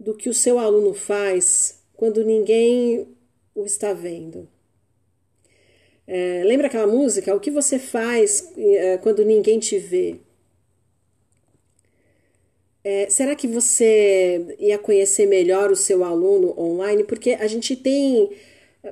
do 0.00 0.14
que 0.14 0.28
o 0.28 0.34
seu 0.34 0.58
aluno 0.58 0.94
faz 0.94 1.80
quando 1.94 2.24
ninguém 2.24 3.06
o 3.54 3.64
está 3.64 3.92
vendo. 3.92 4.48
É, 6.06 6.42
lembra 6.44 6.66
aquela 6.66 6.86
música? 6.86 7.34
O 7.34 7.40
que 7.40 7.50
você 7.50 7.78
faz 7.78 8.52
é, 8.56 8.98
quando 8.98 9.24
ninguém 9.24 9.58
te 9.58 9.78
vê? 9.78 10.16
É, 12.84 13.08
será 13.08 13.34
que 13.34 13.48
você 13.48 14.54
ia 14.58 14.78
conhecer 14.78 15.26
melhor 15.26 15.70
o 15.70 15.76
seu 15.76 16.04
aluno 16.04 16.54
online? 16.58 17.02
Porque 17.02 17.30
a 17.30 17.46
gente 17.46 17.74
tem, 17.74 18.30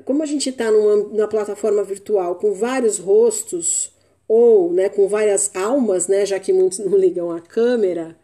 como 0.07 0.23
a 0.23 0.27
gente 0.27 0.49
está 0.49 0.71
numa, 0.71 0.97
numa, 0.97 1.29
plataforma 1.29 1.85
virtual 1.85 2.37
com 2.37 2.55
vários 2.55 2.99
rostos 2.99 3.93
ou 4.27 4.73
né, 4.73 4.89
com 4.89 5.07
várias 5.09 5.55
almas, 5.55 6.09
né, 6.09 6.25
já 6.25 6.41
que 6.41 6.55
muitos 6.55 6.79
não 6.85 6.97
ligam 6.97 7.31
a 7.31 7.41
câmera, 7.41 8.17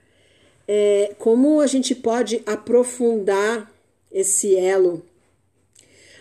é, 0.67 1.15
como 1.19 1.61
a 1.61 1.67
gente 1.67 1.95
pode 1.95 2.43
aprofundar 2.47 3.71
esse 4.11 4.57
elo 4.57 5.03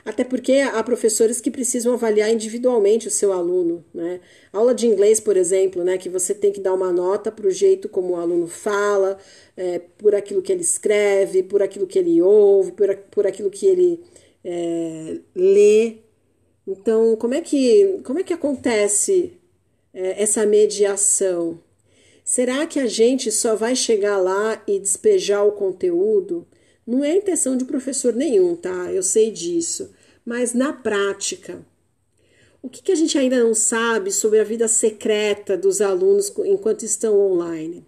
até 0.08 0.24
porque 0.24 0.54
há 0.54 0.82
professores 0.84 1.42
que 1.42 1.52
precisam 1.52 1.94
avaliar 1.94 2.32
individualmente 2.32 3.10
o 3.10 3.12
seu 3.12 3.34
aluno. 3.34 3.84
Né? 3.94 4.22
Aula 4.54 4.74
de 4.74 4.88
inglês, 4.88 5.20
por 5.20 5.36
exemplo, 5.36 5.84
né, 5.84 5.98
que 5.98 6.08
você 6.08 6.34
tem 6.34 6.50
que 6.50 6.62
dar 6.62 6.74
uma 6.74 6.94
nota 6.94 7.30
para 7.30 7.46
o 7.46 7.52
jeito 7.52 7.90
como 7.90 8.14
o 8.14 8.16
aluno 8.16 8.48
fala, 8.48 9.18
é, 9.58 9.80
por 9.98 10.16
aquilo 10.16 10.42
que 10.42 10.50
ele 10.50 10.62
escreve, 10.62 11.44
por 11.44 11.62
aquilo 11.62 11.86
que 11.86 12.00
ele 12.00 12.22
ouve, 12.22 12.72
por, 12.72 12.96
por 13.12 13.28
aquilo 13.28 13.50
que 13.50 13.66
ele 13.66 14.02
é, 14.46 15.18
lê. 15.36 15.98
Então, 16.66 17.18
como 17.18 17.34
é 17.34 17.42
que, 17.42 18.00
como 18.06 18.20
é 18.20 18.24
que 18.24 18.34
acontece 18.34 19.34
é, 19.94 20.24
essa 20.24 20.46
mediação? 20.46 21.60
Será 22.24 22.66
que 22.66 22.80
a 22.80 22.88
gente 22.88 23.30
só 23.30 23.58
vai 23.58 23.76
chegar 23.76 24.18
lá 24.20 24.64
e 24.66 24.80
despejar 24.80 25.46
o 25.46 25.52
conteúdo? 25.52 26.48
Não 26.86 27.04
é 27.04 27.14
intenção 27.14 27.58
de 27.58 27.66
professor 27.66 28.14
nenhum, 28.14 28.56
tá? 28.56 28.90
Eu 28.94 29.04
sei 29.04 29.32
disso. 29.32 29.94
Mas 30.28 30.54
na 30.54 30.74
prática, 30.74 31.66
o 32.62 32.68
que, 32.68 32.84
que 32.84 32.92
a 32.92 32.96
gente 32.96 33.18
ainda 33.18 33.42
não 33.42 33.54
sabe 33.54 34.12
sobre 34.12 34.42
a 34.42 34.44
vida 34.44 34.68
secreta 34.68 35.56
dos 35.56 35.80
alunos 35.80 36.34
enquanto 36.40 36.84
estão 36.84 37.18
online? 37.18 37.86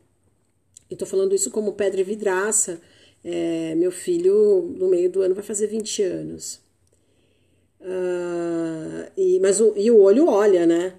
Eu 0.90 0.96
estou 0.96 1.06
falando 1.06 1.36
isso 1.36 1.52
como 1.52 1.74
pedra 1.74 2.00
e 2.00 2.04
vidraça. 2.06 2.80
É, 3.26 3.76
meu 3.76 3.92
filho, 3.92 4.74
no 4.78 4.88
meio 4.88 5.12
do 5.12 5.22
ano, 5.22 5.36
vai 5.36 5.44
fazer 5.44 5.68
20 5.68 6.02
anos. 6.02 6.62
Uh, 7.82 9.12
e, 9.18 9.38
mas 9.42 9.60
o, 9.60 9.74
e 9.76 9.92
o 9.92 10.00
olho 10.00 10.30
olha, 10.30 10.66
né? 10.66 10.96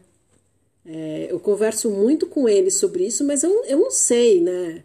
É, 0.85 1.29
eu 1.31 1.41
converso 1.41 1.91
muito 1.91 2.27
com 2.27 2.47
ele 2.47 2.71
sobre 2.71 3.07
isso, 3.07 3.25
mas 3.25 3.43
eu, 3.43 3.65
eu 3.65 3.79
não 3.79 3.91
sei, 3.91 4.43
né? 4.43 4.85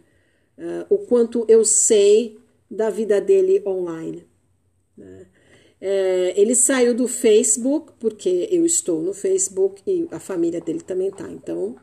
Uh, 0.56 0.94
o 0.94 0.98
quanto 1.00 1.44
eu 1.48 1.66
sei 1.66 2.38
da 2.70 2.88
vida 2.88 3.20
dele 3.20 3.62
online. 3.66 4.26
Né? 4.96 5.26
É, 5.80 6.32
ele 6.36 6.54
saiu 6.54 6.94
do 6.94 7.06
Facebook, 7.06 7.92
porque 7.98 8.48
eu 8.50 8.64
estou 8.64 9.02
no 9.02 9.12
Facebook 9.12 9.82
e 9.86 10.08
a 10.10 10.18
família 10.18 10.60
dele 10.60 10.80
também 10.80 11.10
tá. 11.10 11.28
Então, 11.30 11.76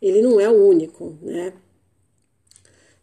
ele 0.00 0.22
não 0.22 0.40
é 0.40 0.48
o 0.48 0.66
único, 0.66 1.16
né? 1.22 1.52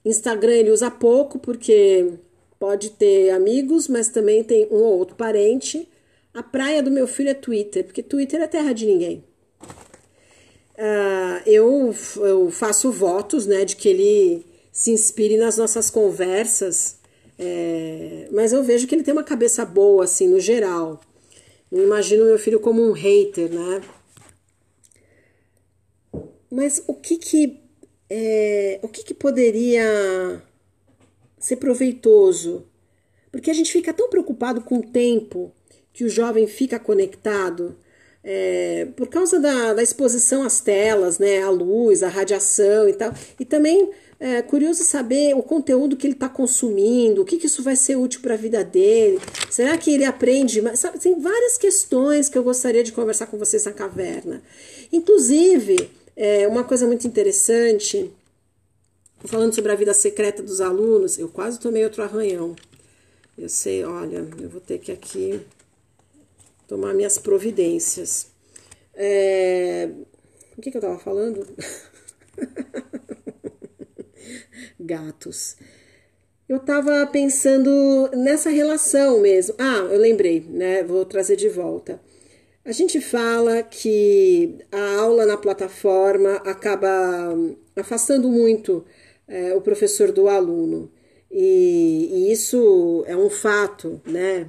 Instagram 0.04 0.54
ele 0.54 0.71
usa 0.71 0.89
pouco, 0.89 1.39
porque 1.39 2.13
pode 2.58 2.91
ter 2.91 3.32
amigos, 3.32 3.88
mas 3.88 4.10
também 4.10 4.43
tem 4.43 4.67
um 4.71 4.78
ou 4.78 4.97
outro 4.99 5.15
parente. 5.15 5.88
A 6.34 6.43
praia 6.43 6.82
do 6.82 6.91
meu 6.91 7.08
filho 7.08 7.30
é 7.30 7.34
Twitter, 7.34 7.84
porque 7.84 8.04
Twitter 8.04 8.41
é 8.41 8.47
terra 8.47 8.73
de 8.73 8.86
ninguém. 8.86 9.23
Uh, 10.78 11.41
eu, 11.45 11.93
eu 12.21 12.49
faço 12.52 12.89
votos, 12.91 13.45
né, 13.45 13.65
de 13.65 13.75
que 13.75 13.89
ele 13.89 14.45
se 14.71 14.91
inspire 14.91 15.36
nas 15.36 15.58
nossas 15.58 15.89
conversas, 15.89 16.98
é, 17.41 18.28
mas 18.34 18.52
eu 18.52 18.62
vejo 18.62 18.86
que 18.86 18.93
ele 18.93 19.04
tem 19.04 19.13
uma 19.13 19.23
cabeça 19.23 19.63
boa, 19.63 20.04
assim, 20.04 20.28
no 20.28 20.41
geral. 20.41 20.99
Não 21.71 21.82
imagino 21.82 22.25
meu 22.25 22.38
filho 22.38 22.60
como 22.60 22.82
um 22.84 22.91
hater, 22.91 23.49
né? 23.49 23.82
Mas 26.52 26.84
o 26.86 26.93
que 26.93 27.15
que, 27.17 27.62
é, 28.10 28.80
o 28.82 28.89
que, 28.89 29.04
que 29.04 29.13
poderia 29.13 30.43
ser 31.39 31.56
proveitoso? 31.56 32.67
Porque 33.32 33.49
a 33.49 33.54
gente 33.54 33.71
fica 33.71 33.93
tão 33.93 34.10
preocupado 34.10 34.62
com 34.62 34.80
o 34.80 34.86
tempo 34.86 35.54
que 35.93 36.04
o 36.04 36.10
jovem 36.10 36.45
fica 36.45 36.78
conectado 36.78 37.78
é, 38.21 38.88
por 38.97 39.08
causa 39.08 39.39
da, 39.39 39.73
da, 39.73 39.84
exposição 39.84 40.43
às 40.43 40.60
telas, 40.60 41.19
né, 41.19 41.41
à 41.41 41.49
luz, 41.49 42.04
à 42.04 42.10
radiação 42.10 42.89
e 42.89 42.93
tal. 42.93 43.13
E 43.39 43.45
também 43.45 43.91
é 44.19 44.41
curioso 44.41 44.84
saber 44.84 45.34
o 45.34 45.41
conteúdo 45.41 45.95
que 45.95 46.05
ele 46.05 46.13
está 46.13 46.27
consumindo, 46.27 47.21
o 47.21 47.25
que, 47.25 47.38
que 47.38 47.45
isso 47.45 47.63
vai 47.63 47.75
ser 47.75 47.95
útil 47.95 48.19
para 48.19 48.34
a 48.34 48.38
vida 48.38 48.63
dele. 48.65 49.17
Será 49.49 49.77
que 49.77 49.93
ele 49.93 50.03
aprende? 50.03 50.62
Sabe, 50.75 50.99
tem 50.99 51.17
várias 51.19 51.58
questões 51.58 52.27
que 52.27 52.38
eu 52.38 52.43
gostaria 52.43 52.84
de 52.84 52.91
conversar 52.91 53.27
com 53.27 53.38
vocês 53.38 53.63
na 53.63 53.71
caverna. 53.71 54.43
Inclusive, 54.91 55.89
é, 56.17 56.45
uma 56.49 56.65
coisa 56.65 56.86
muito 56.86 57.08
interessante, 57.08 58.12
falando 59.23 59.55
sobre 59.55 59.71
a 59.71 59.75
vida 59.75 59.93
secreta 59.93 60.43
dos 60.43 60.60
alunos, 60.60 61.17
eu 61.17 61.29
quase 61.29 61.58
tomei 61.58 61.86
outro 61.86 62.03
arranhão. 62.03 62.58
Eu 63.38 63.47
sei, 63.47 63.86
olha, 63.86 64.27
eu 64.38 64.49
vou 64.49 64.60
ter 64.60 64.79
que 64.79 64.91
aqui 64.91 65.39
tomar 66.67 66.93
minhas 66.93 67.17
providências. 67.17 68.27
É... 68.93 69.89
O 70.58 70.62
que, 70.62 70.71
que 70.71 70.75
eu 70.75 70.82
estava 70.82 70.99
falando? 70.99 71.47
Gatos. 74.80 75.58
Eu 76.48 76.58
estava 76.58 77.06
pensando 77.08 78.10
nessa 78.13 78.50
relação 78.50 79.19
mesmo. 79.19 79.56
Ah, 79.58 79.88
eu 79.91 80.00
lembrei, 80.00 80.41
né? 80.50 80.84
Vou 80.84 81.06
trazer 81.06 81.36
de 81.36 81.48
volta. 81.48 82.02
A 82.65 82.72
gente 82.72 83.00
fala 83.00 83.63
que 83.63 84.58
a 84.72 84.95
aula 84.95 85.26
na 85.26 85.38
plataforma 85.38 86.36
acaba 86.38 86.89
afastando 87.76 88.30
muito 88.30 88.86
é, 89.28 89.54
o 89.56 89.62
professor 89.62 90.12
do 90.12 90.28
aluno. 90.28 90.91
E, 91.32 92.10
e, 92.12 92.32
isso 92.32 93.04
é 93.08 93.15
um 93.15 93.30
fato, 93.30 94.02
né? 94.06 94.48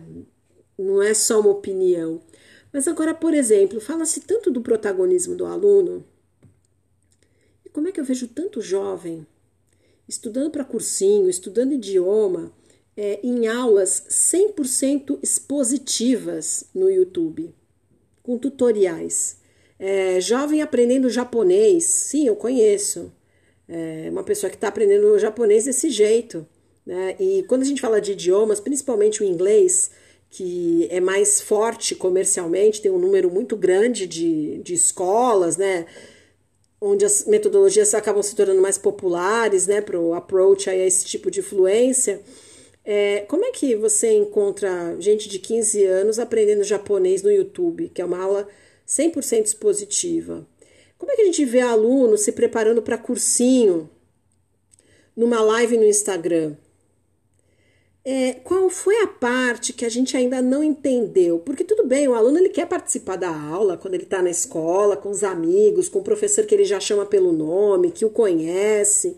não 0.80 1.02
é 1.02 1.12
só 1.14 1.40
uma 1.40 1.50
opinião. 1.50 2.20
Mas 2.72 2.88
agora, 2.88 3.14
por 3.14 3.34
exemplo, 3.34 3.80
fala-se 3.80 4.20
tanto 4.20 4.50
do 4.50 4.62
protagonismo 4.62 5.36
do 5.36 5.44
aluno. 5.44 6.04
E 7.64 7.68
como 7.68 7.88
é 7.88 7.92
que 7.92 8.00
eu 8.00 8.04
vejo 8.04 8.28
tanto 8.28 8.60
jovem 8.60 9.26
estudando 10.10 10.50
para 10.50 10.64
cursinho, 10.64 11.30
estudando 11.30 11.72
idioma, 11.72 12.52
é, 12.96 13.20
em 13.22 13.46
aulas 13.46 14.04
100% 14.10 15.20
expositivas 15.22 16.64
no 16.74 16.90
YouTube, 16.90 17.54
com 18.22 18.36
tutoriais. 18.36 19.38
É, 19.78 20.20
jovem 20.20 20.62
aprendendo 20.62 21.08
japonês, 21.08 21.84
sim, 21.84 22.26
eu 22.26 22.34
conheço. 22.34 23.12
É, 23.68 24.08
uma 24.10 24.24
pessoa 24.24 24.50
que 24.50 24.56
está 24.56 24.66
aprendendo 24.66 25.16
japonês 25.16 25.64
desse 25.64 25.88
jeito. 25.88 26.44
Né? 26.84 27.14
E 27.20 27.44
quando 27.44 27.62
a 27.62 27.64
gente 27.64 27.80
fala 27.80 28.00
de 28.00 28.12
idiomas, 28.12 28.58
principalmente 28.58 29.22
o 29.22 29.24
inglês, 29.24 29.92
que 30.28 30.88
é 30.90 31.00
mais 31.00 31.40
forte 31.40 31.94
comercialmente, 31.94 32.82
tem 32.82 32.90
um 32.90 32.98
número 32.98 33.30
muito 33.30 33.56
grande 33.56 34.08
de, 34.08 34.58
de 34.58 34.74
escolas, 34.74 35.56
né? 35.56 35.86
Onde 36.80 37.04
as 37.04 37.26
metodologias 37.26 37.92
acabam 37.92 38.22
se 38.22 38.34
tornando 38.34 38.62
mais 38.62 38.78
populares, 38.78 39.66
né? 39.66 39.80
Para 39.80 40.00
o 40.00 40.14
approach 40.14 40.70
a 40.70 40.74
esse 40.74 41.04
tipo 41.04 41.30
de 41.30 41.42
fluência. 41.42 42.20
É, 42.84 43.20
como 43.28 43.44
é 43.44 43.50
que 43.50 43.76
você 43.76 44.12
encontra 44.12 44.96
gente 44.98 45.28
de 45.28 45.38
15 45.38 45.84
anos 45.84 46.18
aprendendo 46.18 46.64
japonês 46.64 47.22
no 47.22 47.30
YouTube, 47.30 47.90
que 47.90 48.00
é 48.00 48.04
uma 48.04 48.18
aula 48.18 48.48
100% 48.88 49.44
expositiva? 49.44 50.46
Como 50.96 51.12
é 51.12 51.16
que 51.16 51.22
a 51.22 51.24
gente 51.26 51.44
vê 51.44 51.60
alunos 51.60 52.22
se 52.22 52.32
preparando 52.32 52.82
para 52.82 52.98
cursinho 52.98 53.88
numa 55.14 55.40
live 55.40 55.76
no 55.76 55.84
Instagram? 55.84 56.56
É, 58.04 58.34
qual 58.44 58.70
foi 58.70 59.02
a 59.02 59.06
parte 59.06 59.72
que 59.72 59.84
a 59.84 59.88
gente 59.88 60.16
ainda 60.16 60.40
não 60.40 60.64
entendeu? 60.64 61.38
Porque 61.40 61.62
tudo 61.62 61.86
bem, 61.86 62.08
o 62.08 62.14
aluno 62.14 62.38
ele 62.38 62.48
quer 62.48 62.66
participar 62.66 63.16
da 63.16 63.28
aula 63.28 63.76
quando 63.76 63.94
ele 63.94 64.04
está 64.04 64.22
na 64.22 64.30
escola, 64.30 64.96
com 64.96 65.10
os 65.10 65.22
amigos, 65.22 65.88
com 65.88 65.98
o 65.98 66.04
professor 66.04 66.46
que 66.46 66.54
ele 66.54 66.64
já 66.64 66.80
chama 66.80 67.04
pelo 67.04 67.32
nome, 67.32 67.90
que 67.90 68.04
o 68.04 68.10
conhece. 68.10 69.16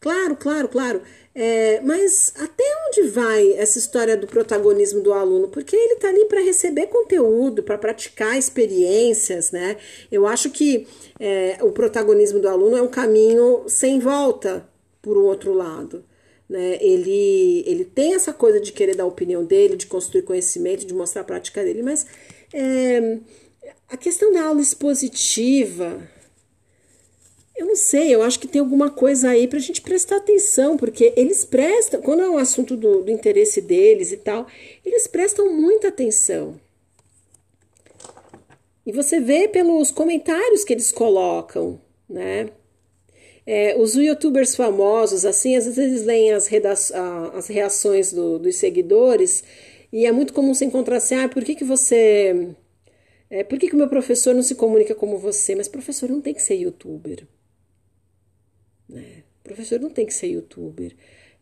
Claro, 0.00 0.36
claro, 0.36 0.68
claro. 0.68 1.02
É, 1.34 1.80
mas 1.82 2.32
até 2.36 2.64
onde 2.88 3.08
vai 3.08 3.52
essa 3.52 3.78
história 3.78 4.16
do 4.16 4.26
protagonismo 4.26 5.00
do 5.00 5.12
aluno? 5.12 5.48
Porque 5.48 5.76
ele 5.76 5.94
está 5.94 6.08
ali 6.08 6.24
para 6.26 6.40
receber 6.40 6.86
conteúdo, 6.86 7.62
para 7.62 7.78
praticar 7.78 8.38
experiências, 8.38 9.50
né? 9.50 9.76
Eu 10.10 10.26
acho 10.26 10.50
que 10.50 10.86
é, 11.18 11.58
o 11.62 11.72
protagonismo 11.72 12.40
do 12.40 12.48
aluno 12.48 12.76
é 12.76 12.82
um 12.82 12.88
caminho 12.88 13.64
sem 13.66 13.98
volta, 14.00 14.68
por 15.02 15.16
outro 15.16 15.52
lado. 15.52 16.04
Né? 16.50 16.78
Ele, 16.80 17.62
ele 17.64 17.84
tem 17.84 18.14
essa 18.14 18.32
coisa 18.32 18.60
de 18.60 18.72
querer 18.72 18.96
dar 18.96 19.04
a 19.04 19.06
opinião 19.06 19.44
dele, 19.44 19.76
de 19.76 19.86
construir 19.86 20.22
conhecimento, 20.22 20.84
de 20.84 20.92
mostrar 20.92 21.22
a 21.22 21.24
prática 21.24 21.62
dele, 21.62 21.80
mas 21.80 22.04
é, 22.52 23.18
a 23.88 23.96
questão 23.96 24.32
da 24.32 24.42
aula 24.42 24.60
expositiva, 24.60 26.02
eu 27.56 27.66
não 27.66 27.76
sei, 27.76 28.12
eu 28.12 28.20
acho 28.20 28.40
que 28.40 28.48
tem 28.48 28.60
alguma 28.60 28.90
coisa 28.90 29.30
aí 29.30 29.46
para 29.46 29.58
a 29.58 29.62
gente 29.62 29.80
prestar 29.80 30.16
atenção, 30.16 30.76
porque 30.76 31.12
eles 31.16 31.44
prestam, 31.44 32.02
quando 32.02 32.24
é 32.24 32.28
um 32.28 32.36
assunto 32.36 32.76
do, 32.76 33.04
do 33.04 33.12
interesse 33.12 33.60
deles 33.60 34.10
e 34.10 34.16
tal, 34.16 34.48
eles 34.84 35.06
prestam 35.06 35.54
muita 35.54 35.86
atenção. 35.86 36.60
E 38.84 38.90
você 38.90 39.20
vê 39.20 39.46
pelos 39.46 39.92
comentários 39.92 40.64
que 40.64 40.72
eles 40.72 40.90
colocam, 40.90 41.80
né? 42.08 42.48
É, 43.52 43.76
os 43.76 43.96
youtubers 43.96 44.54
famosos, 44.54 45.24
assim, 45.24 45.56
às 45.56 45.64
vezes 45.64 45.76
eles 45.76 46.04
leem 46.04 46.30
as, 46.32 46.48
as 47.34 47.48
reações 47.48 48.12
do, 48.12 48.38
dos 48.38 48.54
seguidores 48.54 49.42
e 49.92 50.06
é 50.06 50.12
muito 50.12 50.32
comum 50.32 50.54
se 50.54 50.64
encontrar 50.64 50.98
assim, 50.98 51.16
ah, 51.16 51.28
por 51.28 51.42
que, 51.42 51.56
que 51.56 51.64
você... 51.64 52.54
É, 53.28 53.42
por 53.42 53.58
que, 53.58 53.74
o 53.74 53.76
meu 53.76 53.88
professor 53.88 54.36
não 54.36 54.42
se 54.44 54.54
comunica 54.54 54.94
como 54.94 55.18
você? 55.18 55.56
Mas 55.56 55.66
professor 55.66 56.08
não 56.08 56.20
tem 56.20 56.32
que 56.32 56.40
ser 56.40 56.54
youtuber. 56.54 57.26
Né? 58.88 59.24
Professor 59.42 59.80
não 59.80 59.90
tem 59.90 60.06
que 60.06 60.14
ser 60.14 60.28
youtuber. 60.28 60.94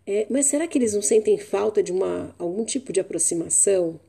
É, 0.06 0.26
mas 0.30 0.46
será 0.46 0.66
que 0.66 0.78
eles 0.78 0.94
não 0.94 1.02
sentem 1.02 1.36
falta 1.36 1.82
de 1.82 1.92
uma, 1.92 2.34
algum 2.38 2.64
tipo 2.64 2.90
de 2.90 3.00
aproximação? 3.00 4.00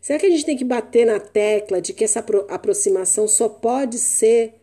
Será 0.00 0.18
que 0.18 0.26
a 0.26 0.30
gente 0.30 0.44
tem 0.44 0.56
que 0.56 0.64
bater 0.64 1.06
na 1.06 1.20
tecla 1.20 1.80
de 1.80 1.92
que 1.92 2.02
essa 2.02 2.26
aproximação 2.48 3.28
só 3.28 3.48
pode 3.48 3.98
ser 4.00 4.54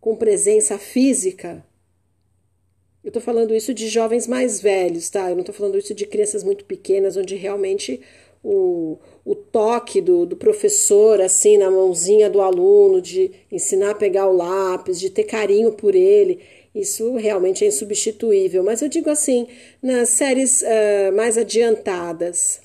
com 0.00 0.14
presença 0.14 0.78
física? 0.78 1.66
Eu 3.06 3.10
estou 3.10 3.22
falando 3.22 3.54
isso 3.54 3.72
de 3.72 3.86
jovens 3.86 4.26
mais 4.26 4.60
velhos, 4.60 5.08
tá? 5.08 5.30
Eu 5.30 5.36
não 5.36 5.42
estou 5.42 5.54
falando 5.54 5.78
isso 5.78 5.94
de 5.94 6.04
crianças 6.04 6.42
muito 6.42 6.64
pequenas, 6.64 7.16
onde 7.16 7.36
realmente 7.36 8.00
o, 8.42 8.98
o 9.24 9.32
toque 9.32 10.00
do, 10.00 10.26
do 10.26 10.34
professor 10.34 11.20
assim 11.20 11.56
na 11.56 11.70
mãozinha 11.70 12.28
do 12.28 12.40
aluno, 12.40 13.00
de 13.00 13.30
ensinar 13.48 13.90
a 13.92 13.94
pegar 13.94 14.26
o 14.26 14.36
lápis, 14.36 14.98
de 14.98 15.08
ter 15.08 15.22
carinho 15.22 15.70
por 15.70 15.94
ele. 15.94 16.40
Isso 16.74 17.14
realmente 17.14 17.64
é 17.64 17.68
insubstituível. 17.68 18.64
Mas 18.64 18.82
eu 18.82 18.88
digo 18.88 19.08
assim, 19.08 19.46
nas 19.80 20.08
séries 20.08 20.62
uh, 20.62 21.14
mais 21.14 21.38
adiantadas, 21.38 22.60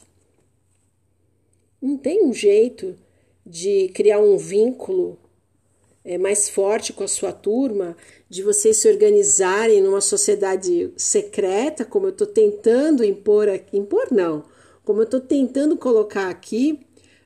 não 1.80 1.98
tem 1.98 2.26
um 2.26 2.34
jeito 2.34 2.98
de 3.46 3.90
criar 3.90 4.20
um 4.20 4.38
vínculo 4.38 5.20
é, 6.04 6.18
mais 6.18 6.50
forte 6.50 6.94
com 6.94 7.04
a 7.04 7.08
sua 7.08 7.32
turma, 7.32 7.96
de 8.32 8.44
vocês 8.44 8.78
se 8.78 8.88
organizarem 8.88 9.82
numa 9.82 10.00
sociedade 10.00 10.94
secreta, 10.96 11.84
como 11.84 12.06
eu 12.06 12.12
estou 12.12 12.26
tentando 12.26 13.04
impor 13.04 13.50
aqui. 13.50 13.78
Impor 13.78 14.08
não, 14.10 14.46
como 14.86 15.02
eu 15.02 15.04
estou 15.04 15.20
tentando 15.20 15.76
colocar 15.76 16.30
aqui, 16.30 16.80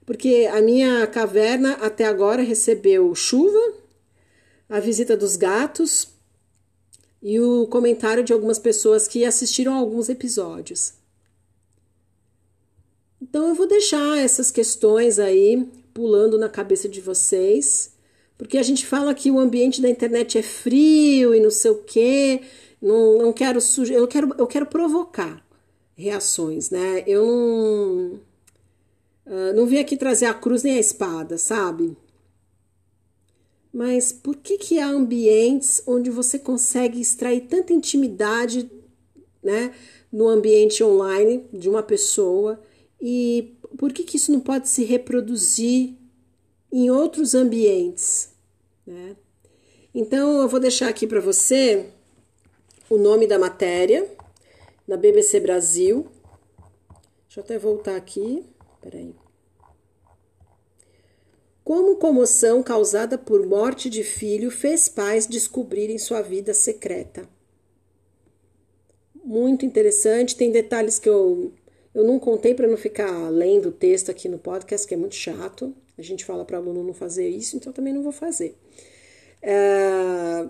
porque 0.04 0.50
a 0.52 0.60
minha 0.64 1.06
caverna 1.06 1.74
até 1.74 2.06
agora 2.06 2.42
recebeu 2.42 3.14
chuva, 3.14 3.60
a 4.68 4.80
visita 4.80 5.16
dos 5.16 5.36
gatos 5.36 6.08
e 7.22 7.40
o 7.40 7.68
comentário 7.68 8.24
de 8.24 8.34
algumas 8.34 8.58
pessoas 8.58 9.08
que 9.08 9.24
assistiram 9.24 9.76
a 9.76 9.78
alguns 9.78 10.10
episódios. 10.10 10.94
Então 13.22 13.48
eu 13.48 13.54
vou 13.54 13.68
deixar 13.68 14.18
essas 14.18 14.50
questões 14.50 15.20
aí 15.20 15.70
pulando 15.94 16.36
na 16.36 16.50
cabeça 16.50 16.90
de 16.90 17.00
vocês, 17.00 17.95
porque 18.38 18.58
a 18.58 18.64
gente 18.64 18.86
fala 18.86 19.14
que 19.14 19.32
o 19.32 19.40
ambiente 19.40 19.82
da 19.82 19.90
internet 19.90 20.38
é 20.38 20.44
frio 20.44 21.34
e 21.34 21.40
não 21.40 21.52
sei 21.52 21.72
o 21.72 21.84
quê, 21.84 22.42
não, 22.82 23.18
não 23.18 23.34
quero 23.34 23.62
sujar, 23.62 23.98
eu 23.98 24.08
quero, 24.08 24.36
eu 24.38 24.48
quero 24.48 24.66
provocar 24.66 25.44
reações, 25.96 26.70
né? 26.70 27.04
Eu 27.08 27.26
não, 27.26 28.20
uh, 29.26 29.54
não 29.56 29.66
vim 29.66 29.78
aqui 29.78 29.96
trazer 29.96 30.26
a 30.26 30.34
cruz 30.34 30.64
nem 30.64 30.76
a 30.76 30.80
espada, 30.80 31.38
sabe? 31.38 31.96
Mas 33.74 34.12
por 34.12 34.36
que, 34.36 34.58
que 34.58 34.80
há 34.80 34.88
ambientes 34.88 35.82
onde 35.86 36.10
você 36.10 36.38
consegue 36.40 37.00
extrair 37.00 37.42
tanta 37.42 37.74
intimidade, 37.74 38.70
né, 39.44 39.74
no 40.12 40.28
ambiente 40.28 40.84
online 40.84 41.46
de 41.52 41.70
uma 41.70 41.84
pessoa 41.84 42.60
e 43.02 43.54
por 43.78 43.92
que, 43.92 44.04
que 44.04 44.18
isso 44.18 44.32
não 44.32 44.40
pode 44.40 44.70
se 44.70 44.84
reproduzir 44.84 45.96
em 46.78 46.90
outros 46.90 47.34
ambientes, 47.34 48.32
né? 48.86 49.16
Então 49.94 50.42
eu 50.42 50.50
vou 50.50 50.60
deixar 50.60 50.90
aqui 50.90 51.08
para 51.08 51.22
você 51.22 51.86
o 52.90 52.98
nome 52.98 53.26
da 53.26 53.40
matéria 53.40 54.06
na 54.86 54.98
BBC 54.98 55.40
Brasil. 55.40 56.06
Deixa 57.24 57.40
eu 57.40 57.44
até 57.46 57.58
voltar 57.58 57.96
aqui. 57.96 58.44
Peraí. 58.82 59.16
Como 61.64 61.96
comoção 61.96 62.62
causada 62.62 63.18
por 63.18 63.48
morte 63.48 63.90
de 63.90 64.04
filho 64.04 64.52
fez 64.52 64.90
pais 64.90 65.26
descobrirem 65.26 65.98
sua 65.98 66.22
vida 66.22 66.54
secreta. 66.54 67.26
Muito 69.24 69.66
interessante, 69.66 70.36
tem 70.36 70.52
detalhes 70.52 71.00
que 71.00 71.08
eu, 71.08 71.54
eu 71.94 72.04
não 72.04 72.20
contei 72.20 72.54
para 72.54 72.68
não 72.68 72.76
ficar 72.76 73.30
lendo 73.30 73.70
o 73.70 73.72
texto 73.72 74.12
aqui 74.12 74.28
no 74.28 74.38
podcast, 74.38 74.86
que 74.86 74.94
é 74.94 74.98
muito 74.98 75.16
chato. 75.16 75.74
A 75.98 76.02
gente 76.02 76.26
fala 76.26 76.44
para 76.44 76.60
o 76.60 76.62
aluno 76.62 76.84
não 76.84 76.94
fazer 76.94 77.30
isso, 77.30 77.56
então 77.56 77.72
também 77.72 77.94
não 77.94 78.04
vou 78.04 78.12
fazer. 78.12 78.58
É, 79.42 80.48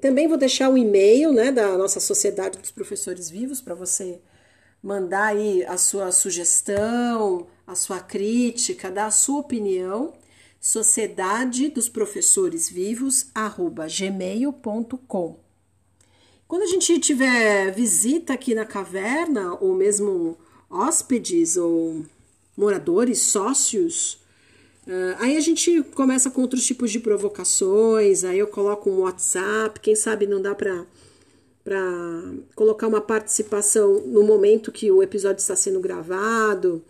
também 0.00 0.28
vou 0.28 0.38
deixar 0.38 0.70
o 0.70 0.78
e-mail 0.78 1.32
né, 1.32 1.50
da 1.50 1.76
nossa 1.76 2.00
Sociedade 2.00 2.58
dos 2.58 2.70
Professores 2.70 3.28
Vivos 3.28 3.60
para 3.60 3.74
você 3.74 4.20
mandar 4.82 5.26
aí 5.26 5.64
a 5.64 5.76
sua 5.76 6.10
sugestão, 6.10 7.46
a 7.66 7.74
sua 7.74 8.00
crítica, 8.00 8.90
dar 8.90 9.06
a 9.06 9.10
sua 9.10 9.40
opinião, 9.40 10.14
sociedade 10.60 11.68
dos 11.68 11.88
professores 11.88 12.68
vivos, 12.68 13.30
arroba 13.34 13.86
gmail.com. 13.86 15.38
Quando 16.46 16.62
a 16.62 16.66
gente 16.66 16.98
tiver 16.98 17.72
visita 17.72 18.32
aqui 18.32 18.54
na 18.54 18.64
caverna, 18.64 19.54
ou 19.60 19.74
mesmo 19.74 20.36
hóspedes 20.68 21.56
ou 21.56 22.04
moradores, 22.56 23.20
sócios, 23.20 24.20
Uh, 24.86 25.14
aí 25.18 25.36
a 25.36 25.40
gente 25.40 25.82
começa 25.94 26.30
com 26.30 26.40
outros 26.40 26.64
tipos 26.64 26.90
de 26.90 26.98
provocações, 26.98 28.24
aí 28.24 28.38
eu 28.38 28.46
coloco 28.46 28.90
um 28.90 29.00
WhatsApp, 29.00 29.78
quem 29.80 29.94
sabe 29.94 30.26
não 30.26 30.40
dá 30.40 30.54
para 30.54 30.86
para 31.62 31.78
colocar 32.56 32.88
uma 32.88 33.02
participação 33.02 34.00
no 34.06 34.22
momento 34.22 34.72
que 34.72 34.90
o 34.90 35.02
episódio 35.02 35.40
está 35.40 35.54
sendo 35.54 35.78
gravado, 35.78 36.82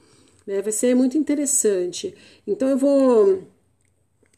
né? 0.47 0.63
Vai 0.63 0.73
ser 0.73 0.95
muito 0.95 1.19
interessante. 1.19 2.15
Então 2.47 2.69
eu 2.69 2.79
vou 2.79 3.43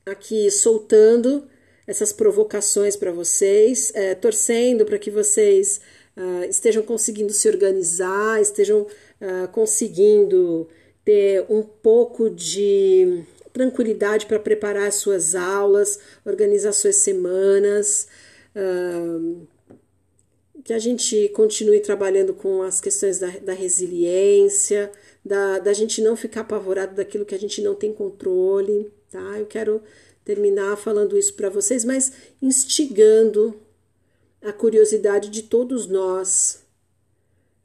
aqui 0.06 0.50
soltando 0.50 1.44
essas 1.86 2.12
provocações 2.12 2.96
para 2.96 3.12
vocês, 3.12 3.92
é, 3.94 4.14
torcendo 4.14 4.84
para 4.84 4.98
que 4.98 5.10
vocês 5.10 5.80
uh, 6.16 6.44
estejam 6.48 6.82
conseguindo 6.82 7.32
se 7.32 7.48
organizar, 7.48 8.40
estejam 8.40 8.82
uh, 8.82 9.48
conseguindo 9.52 10.68
ter 11.04 11.44
um 11.48 11.62
pouco 11.62 12.30
de 12.30 13.24
tranquilidade 13.52 14.26
para 14.26 14.38
preparar 14.38 14.88
as 14.88 14.96
suas 14.96 15.34
aulas, 15.34 15.98
organizar 16.24 16.72
suas 16.72 16.96
semanas. 16.96 18.06
Uh, 18.56 19.46
que 20.64 20.72
a 20.72 20.78
gente 20.78 21.28
continue 21.30 21.80
trabalhando 21.80 22.32
com 22.32 22.62
as 22.62 22.80
questões 22.80 23.18
da, 23.18 23.28
da 23.38 23.52
resiliência, 23.52 24.92
da, 25.24 25.58
da 25.58 25.72
gente 25.72 26.00
não 26.00 26.16
ficar 26.16 26.42
apavorado 26.42 26.94
daquilo 26.94 27.24
que 27.24 27.34
a 27.34 27.38
gente 27.38 27.60
não 27.60 27.74
tem 27.74 27.92
controle, 27.92 28.92
tá? 29.10 29.38
Eu 29.38 29.46
quero 29.46 29.82
terminar 30.24 30.76
falando 30.76 31.18
isso 31.18 31.34
para 31.34 31.48
vocês, 31.48 31.84
mas 31.84 32.12
instigando 32.40 33.60
a 34.40 34.52
curiosidade 34.52 35.30
de 35.30 35.42
todos 35.42 35.86
nós 35.86 36.62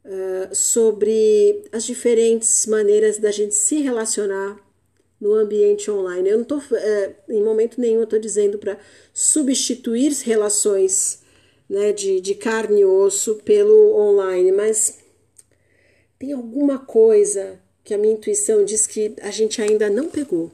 uh, 0.04 0.54
sobre 0.54 1.64
as 1.70 1.84
diferentes 1.84 2.66
maneiras 2.66 3.18
da 3.18 3.30
gente 3.30 3.54
se 3.54 3.80
relacionar 3.80 4.58
no 5.20 5.34
ambiente 5.34 5.90
online. 5.90 6.28
Eu 6.28 6.36
não 6.36 6.42
estou, 6.42 6.58
uh, 6.58 7.14
em 7.28 7.42
momento 7.42 7.80
nenhum, 7.80 8.02
estou 8.02 8.18
dizendo 8.18 8.58
para 8.58 8.78
substituir 9.12 10.12
relações 10.24 11.20
né, 11.68 11.92
de, 11.92 12.20
de 12.20 12.34
carne 12.34 12.80
e 12.80 12.84
osso 12.84 13.36
pelo 13.44 13.94
online, 13.96 14.52
mas 14.52 14.98
tem 16.18 16.32
alguma 16.32 16.78
coisa 16.78 17.60
que 17.84 17.94
a 17.94 17.98
minha 17.98 18.14
intuição 18.14 18.64
diz 18.64 18.86
que 18.86 19.14
a 19.20 19.30
gente 19.30 19.62
ainda 19.62 19.88
não 19.88 20.08
pegou. 20.08 20.50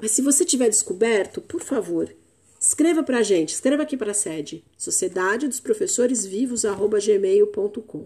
Mas 0.00 0.10
se 0.10 0.22
você 0.22 0.44
tiver 0.44 0.68
descoberto, 0.68 1.40
por 1.40 1.60
favor, 1.60 2.12
escreva 2.58 3.02
para 3.02 3.18
a 3.18 3.22
gente, 3.22 3.50
escreva 3.54 3.84
aqui 3.84 3.96
para 3.96 4.10
a 4.10 4.14
sede, 4.14 4.64
sociedade 4.76 5.46
dos 5.46 5.60
professores 5.60 6.26
vivos, 6.26 6.62
gmail.com. 6.64 8.04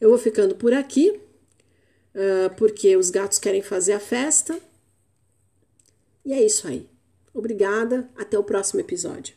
Eu 0.00 0.10
vou 0.10 0.18
ficando 0.18 0.54
por 0.54 0.72
aqui, 0.72 1.20
uh, 2.14 2.54
porque 2.56 2.96
os 2.96 3.10
gatos 3.10 3.38
querem 3.38 3.62
fazer 3.62 3.92
a 3.92 4.00
festa. 4.00 4.58
E 6.24 6.32
é 6.32 6.42
isso 6.42 6.66
aí. 6.66 6.88
Obrigada, 7.32 8.08
até 8.16 8.38
o 8.38 8.44
próximo 8.44 8.80
episódio. 8.80 9.34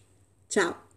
Tchau! 0.47 0.87